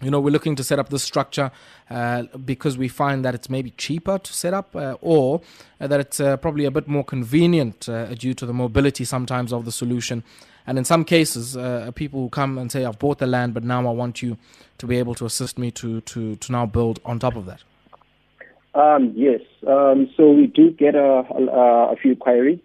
you 0.00 0.10
know, 0.10 0.20
we're 0.20 0.30
looking 0.30 0.54
to 0.56 0.64
set 0.64 0.78
up 0.78 0.90
this 0.90 1.02
structure 1.02 1.50
uh, 1.90 2.22
because 2.44 2.78
we 2.78 2.86
find 2.86 3.24
that 3.24 3.34
it's 3.34 3.50
maybe 3.50 3.70
cheaper 3.70 4.18
to 4.18 4.32
set 4.32 4.54
up 4.54 4.74
uh, 4.76 4.96
or 5.00 5.40
uh, 5.80 5.86
that 5.88 5.98
it's 5.98 6.20
uh, 6.20 6.36
probably 6.36 6.64
a 6.64 6.70
bit 6.70 6.86
more 6.86 7.02
convenient 7.02 7.88
uh, 7.88 8.14
due 8.14 8.34
to 8.34 8.46
the 8.46 8.52
mobility 8.52 9.04
sometimes 9.04 9.52
of 9.52 9.64
the 9.64 9.72
solution. 9.72 10.22
And 10.66 10.78
in 10.78 10.84
some 10.84 11.04
cases, 11.04 11.56
people 11.94 12.20
who 12.20 12.28
come 12.28 12.58
and 12.58 12.70
say, 12.70 12.84
I've 12.84 12.98
bought 12.98 13.18
the 13.18 13.26
land, 13.26 13.54
but 13.54 13.64
now 13.64 13.88
I 13.88 13.90
want 13.90 14.20
you 14.20 14.36
to 14.76 14.86
be 14.86 14.98
able 14.98 15.14
to 15.14 15.24
assist 15.24 15.58
me 15.58 15.70
to, 15.70 16.02
to, 16.02 16.36
to 16.36 16.52
now 16.52 16.66
build 16.66 17.00
on 17.06 17.18
top 17.18 17.36
of 17.36 17.46
that. 17.46 17.62
Um, 18.74 19.14
yes. 19.16 19.40
Um, 19.66 20.10
so 20.14 20.30
we 20.30 20.46
do 20.46 20.70
get 20.70 20.94
a, 20.94 21.24
a, 21.32 21.92
a 21.92 21.96
few 21.96 22.14
queries 22.14 22.60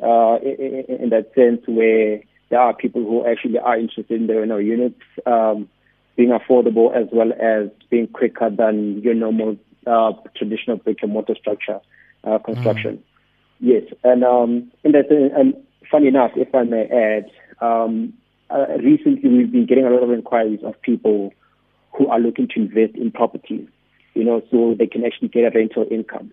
in, 0.00 0.84
in, 0.88 1.10
that 1.10 1.30
sense 1.36 1.62
where 1.68 2.20
there 2.48 2.58
are 2.58 2.74
people 2.74 3.02
who 3.02 3.24
actually 3.24 3.60
are 3.60 3.78
interested 3.78 4.10
in 4.10 4.26
their 4.26 4.44
know, 4.44 4.58
units. 4.58 5.00
Um, 5.24 5.68
being 6.16 6.30
affordable 6.30 6.94
as 6.94 7.06
well 7.12 7.32
as 7.32 7.68
being 7.90 8.08
quicker 8.08 8.50
than 8.50 9.00
your 9.02 9.14
normal 9.14 9.56
uh, 9.86 10.12
traditional 10.34 10.76
brick 10.76 10.98
and 11.02 11.12
mortar 11.12 11.34
structure 11.34 11.80
uh, 12.24 12.38
construction. 12.38 12.96
Mm. 12.96 13.02
Yes, 13.60 13.82
and 14.04 14.24
um, 14.24 14.70
and 14.84 14.94
that's 14.94 15.08
and 15.10 15.54
funny 15.90 16.08
enough, 16.08 16.32
if 16.36 16.54
I 16.54 16.64
may 16.64 16.86
add, 16.86 17.30
um, 17.66 18.12
uh, 18.50 18.66
recently 18.82 19.28
we've 19.28 19.52
been 19.52 19.66
getting 19.66 19.86
a 19.86 19.90
lot 19.90 20.02
of 20.02 20.10
inquiries 20.10 20.60
of 20.62 20.80
people 20.82 21.32
who 21.92 22.08
are 22.08 22.20
looking 22.20 22.48
to 22.48 22.60
invest 22.60 22.94
in 22.96 23.10
properties, 23.10 23.66
you 24.14 24.24
know, 24.24 24.42
so 24.50 24.74
they 24.78 24.86
can 24.86 25.04
actually 25.04 25.28
get 25.28 25.44
a 25.44 25.56
rental 25.56 25.86
income 25.90 26.30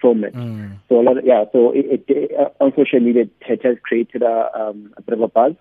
from 0.00 0.24
it. 0.24 0.34
Mm. 0.34 0.78
So 0.88 1.00
a 1.00 1.02
lot, 1.02 1.18
of, 1.18 1.24
yeah. 1.24 1.44
So 1.52 1.72
it, 1.72 2.04
it, 2.08 2.30
uh, 2.38 2.64
on 2.64 2.72
social 2.76 3.00
media, 3.00 3.24
it 3.48 3.62
has 3.62 3.76
created 3.82 4.22
a, 4.22 4.50
um, 4.54 4.94
a 4.96 5.02
bit 5.02 5.14
of 5.14 5.20
a 5.20 5.28
buzz. 5.28 5.54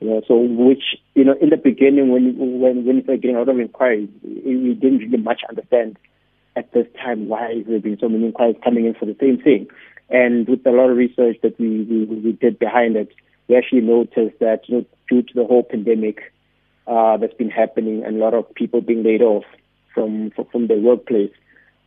So 0.00 0.38
which 0.38 0.96
you 1.14 1.24
know 1.24 1.34
in 1.40 1.50
the 1.50 1.56
beginning 1.56 2.10
when 2.10 2.36
when 2.38 2.84
when 2.84 2.96
we 2.96 3.02
started 3.02 3.20
getting 3.20 3.36
a 3.36 3.40
lot 3.40 3.50
of 3.50 3.60
inquiries, 3.60 4.08
we 4.22 4.74
didn't 4.74 4.98
really 4.98 5.18
much 5.18 5.42
understand 5.48 5.98
at 6.56 6.72
this 6.72 6.86
time 7.02 7.28
why 7.28 7.62
there 7.66 7.80
been 7.80 7.98
so 7.98 8.08
many 8.08 8.26
inquiries 8.26 8.56
coming 8.64 8.86
in 8.86 8.94
for 8.94 9.04
the 9.04 9.16
same 9.20 9.38
thing. 9.38 9.68
And 10.08 10.48
with 10.48 10.66
a 10.66 10.70
lot 10.70 10.90
of 10.90 10.96
research 10.96 11.36
that 11.42 11.58
we 11.60 11.82
we, 11.82 12.04
we 12.04 12.32
did 12.32 12.58
behind 12.58 12.96
it, 12.96 13.12
we 13.48 13.56
actually 13.56 13.82
noticed 13.82 14.38
that 14.40 14.68
you 14.68 14.78
know 14.78 14.86
due 15.08 15.22
to 15.22 15.34
the 15.34 15.44
whole 15.44 15.62
pandemic 15.62 16.32
uh, 16.86 17.18
that's 17.18 17.34
been 17.34 17.50
happening 17.50 18.02
and 18.04 18.16
a 18.16 18.18
lot 18.18 18.32
of 18.32 18.52
people 18.54 18.80
being 18.80 19.02
laid 19.02 19.20
off 19.20 19.44
from 19.92 20.30
from 20.50 20.66
their 20.66 20.78
workplace, 20.78 21.32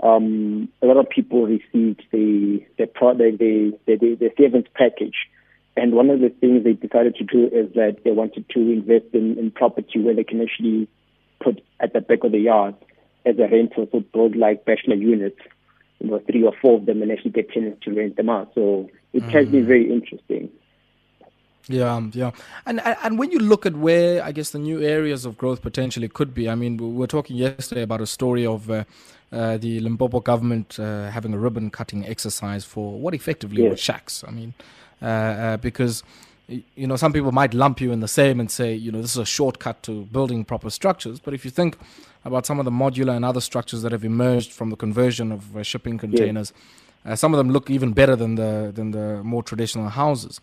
um, 0.01 0.69
a 0.83 0.85
lot 0.85 0.97
of 0.97 1.09
people 1.09 1.47
received 1.47 2.03
the 2.11 2.63
the 2.77 2.85
product 2.85 3.39
the, 3.39 3.77
the, 3.87 3.95
the 3.95 4.31
savings 4.37 4.67
package 4.75 5.15
and 5.75 5.93
one 5.93 6.09
of 6.09 6.19
the 6.19 6.29
things 6.29 6.63
they 6.63 6.73
decided 6.73 7.15
to 7.15 7.23
do 7.23 7.47
is 7.47 7.73
that 7.73 7.97
they 8.03 8.11
wanted 8.11 8.47
to 8.49 8.59
invest 8.59 9.05
in, 9.13 9.37
in 9.39 9.51
property 9.51 9.99
where 9.99 10.13
they 10.13 10.23
can 10.23 10.41
actually 10.41 10.87
put 11.41 11.63
at 11.79 11.93
the 11.93 12.01
back 12.01 12.23
of 12.23 12.31
the 12.31 12.39
yard 12.39 12.75
as 13.25 13.37
a 13.39 13.47
rental, 13.47 13.87
so 13.91 14.01
build 14.13 14.35
like 14.35 14.65
bachelor 14.65 14.95
units, 14.95 15.39
you 15.99 16.09
know, 16.09 16.19
three 16.29 16.43
or 16.43 16.53
four 16.61 16.77
of 16.77 16.85
them 16.85 17.01
and 17.01 17.11
actually 17.11 17.31
get 17.31 17.49
tenants 17.51 17.83
to 17.83 17.93
rent 17.93 18.17
them 18.17 18.29
out. 18.29 18.51
So 18.53 18.89
it 19.13 19.23
mm. 19.23 19.29
has 19.31 19.47
been 19.47 19.63
mm. 19.63 19.67
very 19.67 19.91
interesting. 19.91 20.49
Yeah, 21.69 22.01
yeah, 22.11 22.31
and 22.65 22.81
and 22.81 23.17
when 23.17 23.31
you 23.31 23.39
look 23.39 23.65
at 23.65 23.77
where 23.77 24.21
I 24.21 24.33
guess 24.33 24.49
the 24.49 24.59
new 24.59 24.81
areas 24.81 25.23
of 25.23 25.37
growth 25.37 25.61
potentially 25.61 26.09
could 26.09 26.33
be, 26.33 26.49
I 26.49 26.55
mean, 26.55 26.75
we 26.75 26.89
were 26.89 27.07
talking 27.07 27.37
yesterday 27.37 27.83
about 27.83 28.01
a 28.01 28.05
story 28.05 28.45
of 28.45 28.69
uh, 28.69 28.83
uh, 29.31 29.55
the 29.55 29.79
Limpopo 29.79 30.19
government 30.19 30.77
uh, 30.77 31.09
having 31.09 31.33
a 31.33 31.37
ribbon 31.37 31.69
cutting 31.69 32.05
exercise 32.05 32.65
for 32.65 32.99
what 32.99 33.13
effectively 33.13 33.63
yes. 33.63 33.71
were 33.71 33.77
shacks. 33.77 34.25
I 34.27 34.31
mean, 34.31 34.53
uh, 35.03 35.05
uh, 35.05 35.57
because 35.57 36.01
you 36.47 36.87
know 36.87 36.95
some 36.95 37.13
people 37.13 37.31
might 37.31 37.53
lump 37.53 37.79
you 37.79 37.91
in 37.91 37.99
the 37.99 38.07
same 38.07 38.39
and 38.39 38.49
say 38.49 38.73
you 38.73 38.91
know 38.91 39.01
this 39.01 39.11
is 39.11 39.17
a 39.17 39.25
shortcut 39.25 39.81
to 39.83 40.05
building 40.05 40.43
proper 40.43 40.69
structures 40.69 41.19
but 41.19 41.33
if 41.33 41.45
you 41.45 41.51
think 41.51 41.77
about 42.25 42.45
some 42.45 42.59
of 42.59 42.65
the 42.65 42.71
modular 42.71 43.15
and 43.15 43.25
other 43.25 43.41
structures 43.41 43.81
that 43.81 43.91
have 43.91 44.03
emerged 44.03 44.51
from 44.51 44.69
the 44.69 44.75
conversion 44.75 45.31
of 45.31 45.55
uh, 45.57 45.63
shipping 45.63 45.97
containers 45.97 46.53
yeah. 47.05 47.13
uh, 47.13 47.15
some 47.15 47.33
of 47.33 47.37
them 47.37 47.49
look 47.49 47.69
even 47.69 47.93
better 47.93 48.15
than 48.15 48.35
the 48.35 48.71
than 48.73 48.91
the 48.91 49.21
more 49.23 49.43
traditional 49.43 49.89
houses 49.89 50.41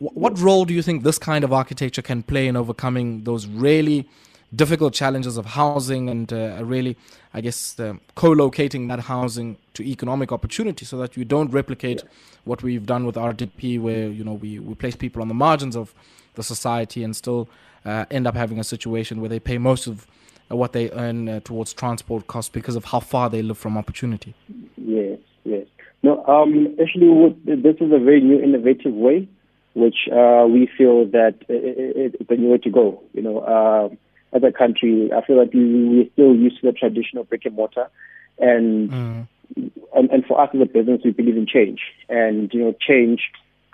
w- 0.00 0.18
what 0.18 0.38
role 0.38 0.64
do 0.64 0.74
you 0.74 0.82
think 0.82 1.02
this 1.02 1.18
kind 1.18 1.44
of 1.44 1.52
architecture 1.52 2.02
can 2.02 2.22
play 2.22 2.46
in 2.46 2.56
overcoming 2.56 3.24
those 3.24 3.46
really 3.46 4.08
difficult 4.54 4.94
challenges 4.94 5.36
of 5.36 5.46
housing 5.46 6.08
and 6.08 6.32
uh, 6.32 6.60
really, 6.62 6.96
I 7.34 7.40
guess, 7.40 7.78
uh, 7.80 7.94
co-locating 8.14 8.88
that 8.88 9.00
housing 9.00 9.56
to 9.74 9.82
economic 9.84 10.32
opportunity 10.32 10.84
so 10.84 10.96
that 10.98 11.16
you 11.16 11.24
don't 11.24 11.50
replicate 11.50 12.02
yeah. 12.02 12.10
what 12.44 12.62
we've 12.62 12.86
done 12.86 13.06
with 13.06 13.16
RDP, 13.16 13.80
where 13.80 14.08
you 14.08 14.24
know 14.24 14.34
we, 14.34 14.58
we 14.58 14.74
place 14.74 14.96
people 14.96 15.22
on 15.22 15.28
the 15.28 15.34
margins 15.34 15.76
of 15.76 15.94
the 16.34 16.42
society 16.42 17.02
and 17.02 17.16
still 17.16 17.48
uh, 17.84 18.04
end 18.10 18.26
up 18.26 18.34
having 18.34 18.58
a 18.58 18.64
situation 18.64 19.20
where 19.20 19.28
they 19.28 19.40
pay 19.40 19.58
most 19.58 19.86
of 19.86 20.06
what 20.48 20.72
they 20.72 20.90
earn 20.92 21.28
uh, 21.28 21.40
towards 21.40 21.72
transport 21.72 22.26
costs 22.28 22.48
because 22.48 22.76
of 22.76 22.84
how 22.84 23.00
far 23.00 23.28
they 23.28 23.42
live 23.42 23.58
from 23.58 23.76
opportunity. 23.76 24.34
Yes, 24.76 25.18
yes. 25.44 25.66
No, 26.02 26.24
um, 26.26 26.76
actually, 26.80 27.34
this 27.44 27.76
is 27.80 27.90
a 27.92 27.98
very 27.98 28.20
new, 28.20 28.40
innovative 28.40 28.94
way, 28.94 29.28
which 29.74 30.08
uh, 30.12 30.46
we 30.48 30.70
feel 30.78 31.06
that 31.06 31.34
it, 31.48 31.96
it, 31.96 32.16
it's 32.20 32.30
a 32.30 32.36
new 32.36 32.50
way 32.50 32.58
to 32.58 32.70
go. 32.70 33.02
You 33.12 33.22
know, 33.22 33.38
uh, 33.40 33.88
as 34.32 34.42
a 34.42 34.52
country, 34.52 35.10
I 35.12 35.24
feel 35.24 35.38
like 35.38 35.52
we, 35.52 35.88
we're 35.88 36.10
still 36.12 36.34
used 36.34 36.60
to 36.60 36.66
the 36.66 36.72
traditional 36.72 37.24
brick 37.24 37.44
and 37.44 37.54
mortar, 37.54 37.88
and, 38.38 38.90
mm. 38.90 39.26
and 39.94 40.10
and 40.10 40.24
for 40.26 40.40
us 40.40 40.50
as 40.54 40.60
a 40.60 40.66
business, 40.66 41.02
we 41.04 41.12
believe 41.12 41.36
in 41.36 41.46
change, 41.46 41.80
and 42.08 42.52
you 42.52 42.60
know, 42.64 42.74
change 42.80 43.22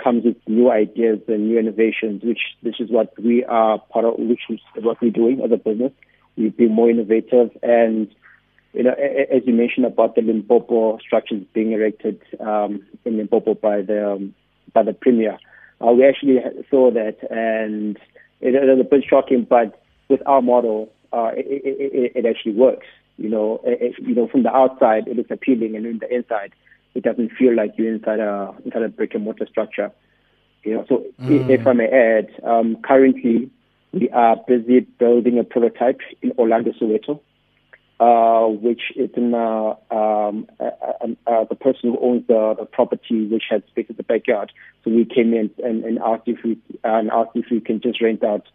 comes 0.02 0.24
with 0.24 0.36
new 0.46 0.70
ideas 0.70 1.20
and 1.28 1.48
new 1.48 1.58
innovations, 1.58 2.22
which 2.22 2.40
this 2.62 2.74
is 2.80 2.90
what 2.90 3.12
we 3.22 3.44
are 3.44 3.78
part 3.78 4.04
of, 4.04 4.14
which 4.18 4.40
is 4.48 4.60
what 4.76 5.00
we're 5.00 5.10
doing 5.10 5.40
as 5.44 5.52
a 5.52 5.56
business. 5.56 5.92
We 6.36 6.48
be 6.48 6.68
more 6.68 6.90
innovative, 6.90 7.50
and 7.62 8.08
you 8.72 8.82
know, 8.84 8.92
as 8.92 9.42
you 9.46 9.52
mentioned 9.52 9.86
about 9.86 10.14
the 10.14 10.22
Limpopo 10.22 10.98
structures 10.98 11.44
being 11.52 11.72
erected 11.72 12.20
um, 12.40 12.86
in 13.04 13.18
Limpopo 13.18 13.54
by 13.54 13.82
the 13.82 14.12
um, 14.12 14.34
by 14.72 14.82
the 14.82 14.94
premier, 14.94 15.38
uh, 15.80 15.92
we 15.92 16.06
actually 16.06 16.38
saw 16.70 16.90
that, 16.90 17.18
and 17.30 17.98
it, 18.40 18.54
it 18.54 18.62
was 18.62 18.80
a 18.80 18.88
bit 18.88 19.04
shocking, 19.08 19.46
but 19.48 19.81
with 20.12 20.22
our 20.26 20.42
model, 20.42 20.92
uh, 21.12 21.30
it, 21.34 21.46
it, 21.46 22.12
it, 22.14 22.26
actually 22.26 22.52
works. 22.52 22.86
You 23.16 23.28
know, 23.28 23.60
it, 23.64 23.94
you 23.98 24.14
know, 24.14 24.28
from 24.28 24.42
the 24.42 24.54
outside 24.54 25.08
it 25.08 25.16
looks 25.16 25.30
appealing, 25.30 25.74
and 25.76 25.84
in 25.86 25.98
the 25.98 26.14
inside, 26.14 26.52
it 26.94 27.02
doesn't 27.02 27.32
feel 27.38 27.54
like 27.56 27.72
you're 27.76 27.92
inside 27.92 28.20
a 28.20 28.54
inside 28.64 28.82
a 28.82 28.88
brick 28.88 29.14
and 29.14 29.24
mortar 29.24 29.46
structure. 29.46 29.90
You 30.64 30.74
know, 30.74 30.84
so 30.88 31.04
mm. 31.20 31.50
if 31.50 31.66
I 31.66 31.72
may 31.72 31.88
add, 31.88 32.28
um, 32.44 32.76
currently 32.82 33.50
we 33.92 34.08
are 34.10 34.36
busy 34.46 34.80
building 34.80 35.38
a 35.38 35.44
prototype 35.44 36.00
in 36.22 36.32
Orlando, 36.38 36.72
Soweto. 36.72 37.20
uh, 38.02 38.48
which 38.48 38.82
is 38.96 39.10
in 39.16 39.32
uh, 39.34 39.74
um, 39.90 40.46
uh, 40.58 41.44
the 41.44 41.54
person 41.54 41.90
who 41.90 41.98
owns 42.00 42.26
the, 42.26 42.56
the 42.58 42.64
property, 42.64 43.26
which 43.26 43.44
had 43.48 43.62
space 43.68 43.86
at 43.88 43.96
the 43.96 44.02
backyard. 44.02 44.50
So 44.82 44.90
we 44.90 45.04
came 45.04 45.32
in 45.34 45.50
and, 45.62 45.84
and 45.84 45.98
asked 46.00 46.26
if 46.26 46.38
we 46.42 46.58
and 46.82 47.10
asked 47.12 47.36
if 47.36 47.46
we 47.50 47.60
can 47.60 47.80
just 47.80 48.00
rent 48.02 48.24
out 48.24 48.48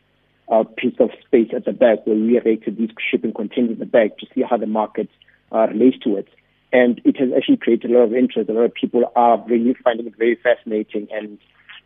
a 0.50 0.64
piece 0.64 0.96
of 1.00 1.10
space 1.26 1.50
at 1.56 1.66
the 1.66 1.74
back 1.74 2.06
where 2.06 2.16
we 2.16 2.38
erected 2.38 2.78
these 2.78 2.90
shipping 3.12 3.34
containers 3.34 3.72
in 3.72 3.80
the 3.80 3.86
back 3.86 4.18
to 4.18 4.26
see 4.34 4.42
how 4.42 4.58
the 4.58 4.68
market 4.68 5.10
uh, 5.52 5.68
relates 5.68 5.98
to 6.04 6.18
it. 6.18 6.28
And 6.72 7.02
it 7.06 7.18
has 7.18 7.30
actually 7.36 7.58
created 7.58 7.92
a 7.92 7.94
lot 7.94 8.04
of 8.04 8.14
interest. 8.14 8.50
A 8.50 8.54
lot 8.54 8.64
of 8.64 8.74
people 8.74 9.12
are 9.16 9.44
really 9.48 9.76
finding 9.84 10.08
it 10.08 10.18
very 10.18 10.36
fascinating. 10.36 11.08
And 11.12 11.38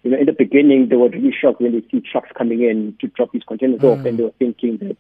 you 0.04 0.12
know, 0.12 0.18
in 0.18 0.26
the 0.26 0.34
beginning, 0.34 0.90
they 0.90 0.96
were 0.96 1.10
really 1.10 1.34
shocked 1.40 1.62
when 1.62 1.74
they 1.74 1.88
see 1.92 2.02
trucks 2.02 2.30
coming 2.36 2.62
in 2.64 2.98
to 3.02 3.08
drop 3.08 3.32
these 3.32 3.44
containers 3.44 3.82
mm. 3.82 4.00
off, 4.00 4.06
and 4.06 4.18
they 4.18 4.24
were 4.24 4.34
thinking 4.40 4.78
that 4.78 4.98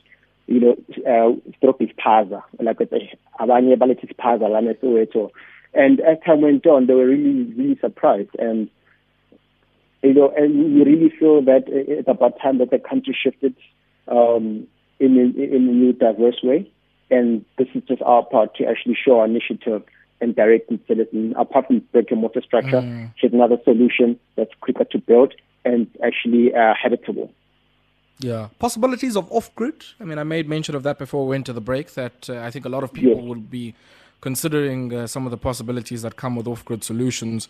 you 0.51 0.59
know, 0.59 0.75
uh, 1.07 1.33
drop 1.63 1.79
isiphaza, 1.79 2.43
like 2.59 2.77
abanye 2.77 3.75
balethi 3.77 4.05
isiphaza 4.05 4.49
lana 4.49 4.73
eSoweto. 4.73 5.31
And 5.73 6.01
as 6.01 6.17
time 6.25 6.41
went 6.41 6.65
on, 6.67 6.87
they 6.87 6.93
were 6.93 7.05
really, 7.05 7.43
really 7.53 7.79
surprised. 7.79 8.31
And, 8.37 8.69
you 10.03 10.13
know, 10.13 10.33
and 10.35 10.75
we 10.75 10.83
really 10.83 11.09
feel 11.17 11.41
that 11.43 11.63
it's 11.67 12.07
about 12.07 12.39
time 12.41 12.57
that 12.57 12.71
the 12.71 12.79
country 12.79 13.15
shifted 13.21 13.55
um, 14.07 14.67
in, 14.99 15.17
in, 15.17 15.35
in 15.37 15.69
a 15.69 15.71
new, 15.71 15.93
diverse 15.93 16.39
way. 16.43 16.69
And 17.09 17.45
this 17.57 17.67
is 17.75 17.83
just 17.87 18.01
our 18.01 18.23
part 18.23 18.55
to 18.55 18.65
actually 18.65 18.97
show 19.03 19.19
our 19.19 19.25
initiative 19.25 19.83
and 20.21 20.35
direct 20.35 20.71
citizen. 20.87 21.33
Apart 21.37 21.67
from 21.67 21.79
brick 21.91 22.09
and 22.11 22.21
mortar 22.21 22.41
structure, 22.41 22.81
mm. 22.81 23.11
here's 23.17 23.33
another 23.33 23.57
solution 23.63 24.19
that's 24.35 24.51
quicker 24.61 24.85
to 24.85 24.97
build 24.97 25.33
and 25.65 25.87
actually 26.03 26.53
uh, 26.53 26.73
habitable. 26.81 27.31
Yeah. 28.19 28.49
Possibilities 28.59 29.17
of 29.17 29.31
off 29.31 29.53
grid. 29.55 29.83
I 29.99 30.03
mean, 30.03 30.19
I 30.19 30.23
made 30.23 30.47
mention 30.47 30.75
of 30.75 30.83
that 30.83 30.99
before 30.99 31.25
we 31.25 31.31
went 31.31 31.47
to 31.47 31.53
the 31.53 31.61
break 31.61 31.93
that 31.95 32.29
uh, 32.29 32.39
I 32.39 32.51
think 32.51 32.65
a 32.65 32.69
lot 32.69 32.83
of 32.83 32.93
people 32.93 33.15
yes. 33.15 33.23
will 33.23 33.35
be 33.35 33.75
considering 34.21 34.93
uh, 34.93 35.07
some 35.07 35.25
of 35.25 35.31
the 35.31 35.37
possibilities 35.37 36.03
that 36.03 36.15
come 36.15 36.35
with 36.35 36.47
off 36.47 36.63
grid 36.63 36.83
solutions, 36.83 37.49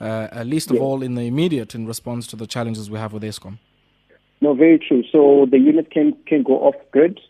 uh, 0.00 0.28
at 0.32 0.46
least 0.46 0.70
of 0.70 0.80
all 0.80 1.02
in 1.02 1.14
the 1.14 1.22
immediate 1.22 1.74
in 1.74 1.86
response 1.86 2.26
to 2.28 2.36
the 2.36 2.46
challenges 2.46 2.90
we 2.90 2.98
have 2.98 3.12
with 3.12 3.22
Eskom. 3.22 3.58
No, 4.40 4.54
very 4.54 4.78
true. 4.78 5.02
So 5.12 5.46
the 5.50 5.58
unit 5.58 5.90
can, 5.90 6.16
can 6.26 6.42
go 6.42 6.54
off 6.60 6.74
grid 6.92 7.20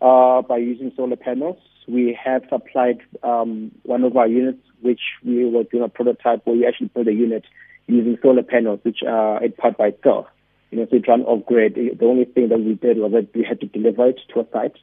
uh, 0.00 0.42
by 0.42 0.56
using 0.56 0.92
solar 0.96 1.16
panels. 1.16 1.58
We 1.86 2.18
have 2.24 2.42
supplied 2.48 3.00
um, 3.22 3.70
one 3.82 4.02
of 4.04 4.16
our 4.16 4.26
units, 4.26 4.62
which 4.80 5.00
we 5.24 5.44
were 5.44 5.64
doing 5.64 5.84
a 5.84 5.88
prototype 5.88 6.46
where 6.46 6.56
we 6.56 6.66
actually 6.66 6.88
built 6.88 7.08
a 7.08 7.12
unit 7.12 7.44
using 7.86 8.18
solar 8.22 8.42
panels, 8.42 8.80
which 8.82 9.02
are 9.06 9.44
uh, 9.44 9.48
powered 9.58 9.76
by 9.76 9.88
itself 9.88 10.26
you 10.70 10.78
know, 10.78 10.86
so 10.90 10.96
it 10.96 11.08
ran 11.08 11.22
off 11.22 11.46
grid. 11.46 11.74
The 11.74 12.04
only 12.04 12.24
thing 12.24 12.48
that 12.48 12.58
we 12.58 12.74
did 12.74 12.98
was 12.98 13.12
that 13.12 13.34
we 13.34 13.44
had 13.44 13.60
to 13.60 13.66
deliver 13.66 14.08
it 14.08 14.20
to 14.34 14.40
a 14.40 14.46
site 14.52 14.76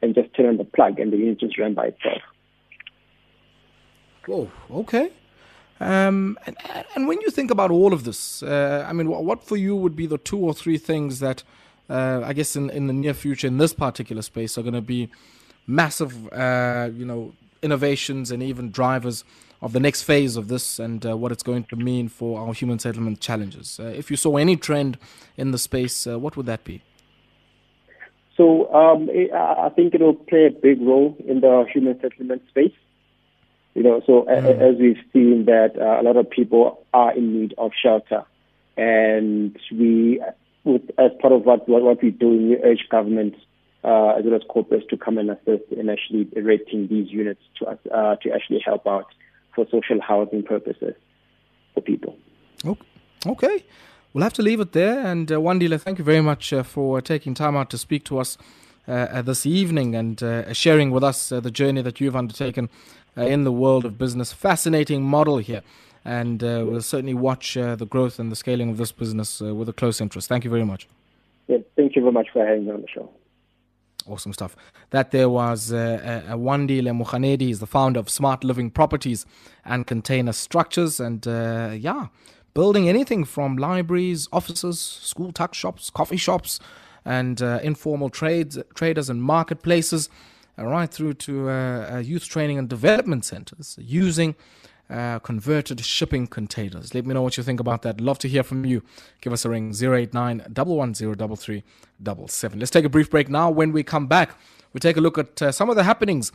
and 0.00 0.14
just 0.14 0.34
turn 0.34 0.46
on 0.46 0.56
the 0.58 0.64
plug, 0.64 0.98
and 0.98 1.12
the 1.12 1.16
unit 1.16 1.40
just 1.40 1.58
ran 1.58 1.74
by 1.74 1.86
itself. 1.86 2.22
Oh, 4.28 4.50
okay. 4.70 5.10
Um, 5.80 6.38
and, 6.46 6.56
and 6.94 7.08
when 7.08 7.20
you 7.20 7.30
think 7.30 7.50
about 7.50 7.70
all 7.70 7.92
of 7.92 8.04
this, 8.04 8.42
uh, 8.42 8.84
I 8.88 8.92
mean, 8.92 9.08
what, 9.08 9.42
for 9.42 9.56
you 9.56 9.74
would 9.74 9.96
be 9.96 10.06
the 10.06 10.18
two 10.18 10.38
or 10.38 10.54
three 10.54 10.78
things 10.78 11.20
that, 11.20 11.42
uh, 11.90 12.22
I 12.24 12.32
guess, 12.32 12.56
in, 12.56 12.70
in 12.70 12.86
the 12.86 12.92
near 12.92 13.14
future 13.14 13.46
in 13.46 13.58
this 13.58 13.72
particular 13.72 14.22
space 14.22 14.56
are 14.56 14.62
going 14.62 14.74
to 14.74 14.80
be 14.80 15.10
massive, 15.66 16.32
uh, 16.32 16.90
you 16.94 17.04
know, 17.04 17.32
innovations 17.62 18.30
and 18.30 18.42
even 18.42 18.70
drivers 18.70 19.24
of 19.62 19.72
the 19.72 19.80
next 19.80 20.02
phase 20.02 20.36
of 20.36 20.48
this 20.48 20.78
and 20.78 21.06
uh, 21.06 21.16
what 21.16 21.32
it's 21.32 21.42
going 21.42 21.64
to 21.64 21.76
mean 21.76 22.08
for 22.08 22.38
our 22.38 22.52
human 22.52 22.78
settlement 22.78 23.18
challenges. 23.20 23.80
Uh, 23.80 23.84
if 23.84 24.10
you 24.10 24.16
saw 24.16 24.36
any 24.36 24.56
trend 24.56 24.98
in 25.36 25.50
the 25.50 25.58
space, 25.58 26.06
uh, 26.06 26.18
what 26.18 26.36
would 26.36 26.46
that 26.46 26.62
be? 26.64 26.82
So 28.36 28.72
um, 28.74 29.08
I 29.34 29.70
think 29.70 29.94
it 29.94 30.00
will 30.00 30.14
play 30.14 30.46
a 30.46 30.50
big 30.50 30.82
role 30.82 31.16
in 31.26 31.40
the 31.40 31.64
human 31.72 31.98
settlement 32.00 32.42
space. 32.48 32.72
You 33.74 33.82
know, 33.82 34.02
so 34.06 34.22
mm. 34.22 34.60
as 34.60 34.76
we've 34.78 35.02
seen 35.12 35.46
that 35.46 35.72
uh, 35.76 36.00
a 36.00 36.02
lot 36.02 36.16
of 36.16 36.30
people 36.30 36.84
are 36.92 37.12
in 37.12 37.40
need 37.40 37.54
of 37.58 37.72
shelter, 37.80 38.24
and 38.76 39.58
we, 39.72 40.22
with, 40.62 40.82
as 40.96 41.10
part 41.20 41.32
of 41.32 41.44
what 41.44 41.68
what, 41.68 41.82
what 41.82 42.02
we 42.02 42.10
do, 42.10 42.28
we 42.28 42.56
urge 42.62 42.88
government 42.88 43.34
uh, 43.82 44.14
as 44.16 44.24
well 44.24 44.34
as 44.34 44.42
corporates 44.42 44.88
to 44.88 44.96
come 44.96 45.18
and 45.18 45.30
assist 45.30 45.70
in 45.72 45.88
actually 45.88 46.28
erecting 46.36 46.86
these 46.88 47.10
units 47.10 47.40
to 47.58 47.66
us 47.66 47.78
uh, 47.92 48.16
to 48.16 48.30
actually 48.30 48.60
help 48.64 48.86
out 48.86 49.06
for 49.54 49.66
social 49.70 50.00
housing 50.00 50.42
purposes 50.42 50.94
for 51.74 51.80
people. 51.80 52.16
Okay. 53.26 53.64
We'll 54.12 54.22
have 54.22 54.32
to 54.34 54.42
leave 54.42 54.60
it 54.60 54.72
there. 54.72 55.00
And 55.04 55.30
uh, 55.30 55.36
Wandile, 55.36 55.80
thank 55.80 55.98
you 55.98 56.04
very 56.04 56.20
much 56.20 56.52
uh, 56.52 56.62
for 56.62 57.00
taking 57.00 57.34
time 57.34 57.56
out 57.56 57.70
to 57.70 57.78
speak 57.78 58.04
to 58.04 58.18
us 58.18 58.38
uh, 58.86 59.22
this 59.22 59.46
evening 59.46 59.94
and 59.94 60.22
uh, 60.22 60.52
sharing 60.52 60.90
with 60.90 61.02
us 61.02 61.32
uh, 61.32 61.40
the 61.40 61.50
journey 61.50 61.82
that 61.82 62.00
you've 62.00 62.14
undertaken 62.14 62.68
uh, 62.68 63.03
in 63.16 63.44
the 63.44 63.52
world 63.52 63.84
of 63.84 63.98
business. 63.98 64.32
Fascinating 64.32 65.02
model 65.02 65.38
here. 65.38 65.62
And 66.04 66.42
uh, 66.44 66.64
we'll 66.66 66.82
certainly 66.82 67.14
watch 67.14 67.54
the 67.54 67.86
growth 67.88 68.18
and 68.18 68.30
the 68.30 68.36
scaling 68.36 68.70
of 68.70 68.76
this 68.76 68.92
business 68.92 69.40
with 69.40 69.68
a 69.68 69.72
close 69.72 70.00
interest. 70.00 70.28
Thank 70.28 70.44
you 70.44 70.50
very 70.50 70.64
much. 70.64 70.86
Yeah, 71.46 71.58
thank 71.76 71.96
you 71.96 72.02
very 72.02 72.12
much 72.12 72.28
for 72.32 72.44
having 72.44 72.66
me 72.66 72.72
on 72.72 72.80
the 72.82 72.88
show. 72.88 73.10
Awesome 74.06 74.34
stuff. 74.34 74.54
That 74.90 75.12
there 75.12 75.30
was 75.30 75.72
uh, 75.72 76.24
uh, 76.28 76.34
Wandile 76.34 76.92
Moganedi. 76.92 77.42
He's 77.42 77.60
the 77.60 77.66
founder 77.66 78.00
of 78.00 78.10
Smart 78.10 78.44
Living 78.44 78.70
Properties 78.70 79.24
and 79.64 79.86
Container 79.86 80.32
Structures. 80.32 81.00
And 81.00 81.26
uh, 81.26 81.72
yeah, 81.74 82.08
building 82.52 82.88
anything 82.88 83.24
from 83.24 83.56
libraries, 83.56 84.28
offices, 84.30 84.78
school 84.78 85.32
tuck 85.32 85.54
shops, 85.54 85.88
coffee 85.88 86.18
shops, 86.18 86.60
and 87.04 87.40
uh, 87.40 87.60
informal 87.62 88.10
trades, 88.10 88.58
traders 88.74 89.08
and 89.08 89.22
marketplaces, 89.22 90.08
uh, 90.08 90.10
right 90.58 90.90
through 90.90 91.14
to 91.14 91.50
uh, 91.50 91.90
uh, 91.94 91.98
youth 91.98 92.28
training 92.28 92.58
and 92.58 92.68
development 92.68 93.24
centers 93.24 93.78
using 93.80 94.34
uh, 94.90 95.18
converted 95.20 95.80
shipping 95.80 96.26
containers. 96.26 96.94
Let 96.94 97.06
me 97.06 97.14
know 97.14 97.22
what 97.22 97.36
you 97.36 97.42
think 97.42 97.60
about 97.60 97.82
that. 97.82 98.00
Love 98.00 98.18
to 98.20 98.28
hear 98.28 98.42
from 98.42 98.64
you. 98.64 98.82
Give 99.20 99.32
us 99.32 99.44
a 99.44 99.50
ring 99.50 99.74
089 99.74 100.44
110 100.54 102.58
Let's 102.58 102.70
take 102.70 102.84
a 102.84 102.88
brief 102.88 103.10
break 103.10 103.28
now. 103.28 103.50
When 103.50 103.72
we 103.72 103.82
come 103.82 104.06
back, 104.06 104.36
we 104.72 104.80
take 104.80 104.96
a 104.96 105.00
look 105.00 105.18
at 105.18 105.42
uh, 105.42 105.52
some 105.52 105.70
of 105.70 105.76
the 105.76 105.84
happenings 105.84 106.32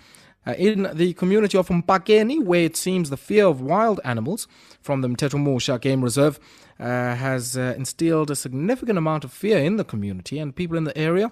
uh, 0.47 0.55
in 0.57 0.89
the 0.93 1.13
community 1.13 1.57
of 1.57 1.67
Mpakeni, 1.67 2.43
where 2.43 2.63
it 2.63 2.77
seems 2.77 3.09
the 3.09 3.17
fear 3.17 3.45
of 3.45 3.61
wild 3.61 3.99
animals 4.03 4.47
from 4.81 5.01
the 5.01 5.07
Mthethomusha 5.07 5.79
Game 5.79 6.03
Reserve 6.03 6.39
uh, 6.79 7.15
has 7.15 7.57
uh, 7.57 7.73
instilled 7.77 8.31
a 8.31 8.35
significant 8.35 8.97
amount 8.97 9.23
of 9.23 9.33
fear 9.33 9.59
in 9.59 9.75
the 9.75 9.83
community 9.83 10.39
and 10.39 10.55
people 10.55 10.77
in 10.77 10.85
the 10.85 10.97
area 10.97 11.31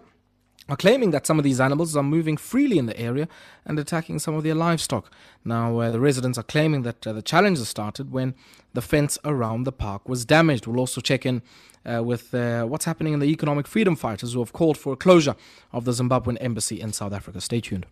are 0.69 0.77
claiming 0.77 1.11
that 1.11 1.25
some 1.25 1.37
of 1.37 1.43
these 1.43 1.59
animals 1.59 1.95
are 1.95 2.03
moving 2.03 2.37
freely 2.37 2.77
in 2.77 2.85
the 2.85 2.99
area 2.99 3.27
and 3.65 3.79
attacking 3.79 4.19
some 4.19 4.35
of 4.35 4.43
their 4.43 4.55
livestock. 4.55 5.11
Now, 5.45 5.79
uh, 5.79 5.91
the 5.91 5.99
residents 5.99 6.37
are 6.37 6.43
claiming 6.43 6.83
that 6.83 7.07
uh, 7.07 7.13
the 7.13 7.21
challenges 7.21 7.69
started 7.69 8.11
when 8.11 8.35
the 8.73 8.81
fence 8.81 9.17
around 9.23 9.63
the 9.63 9.71
park 9.71 10.07
was 10.09 10.25
damaged. 10.25 10.67
We'll 10.67 10.79
also 10.79 11.01
check 11.01 11.25
in 11.25 11.41
uh, 11.85 12.03
with 12.03 12.33
uh, 12.33 12.65
what's 12.65 12.85
happening 12.85 13.13
in 13.13 13.19
the 13.19 13.27
economic 13.27 13.67
freedom 13.67 13.95
fighters 13.95 14.33
who 14.33 14.39
have 14.39 14.53
called 14.53 14.77
for 14.77 14.93
a 14.93 14.97
closure 14.97 15.35
of 15.71 15.85
the 15.85 15.91
Zimbabwean 15.91 16.37
embassy 16.41 16.81
in 16.81 16.91
South 16.91 17.13
Africa. 17.13 17.39
Stay 17.39 17.61
tuned. 17.61 17.85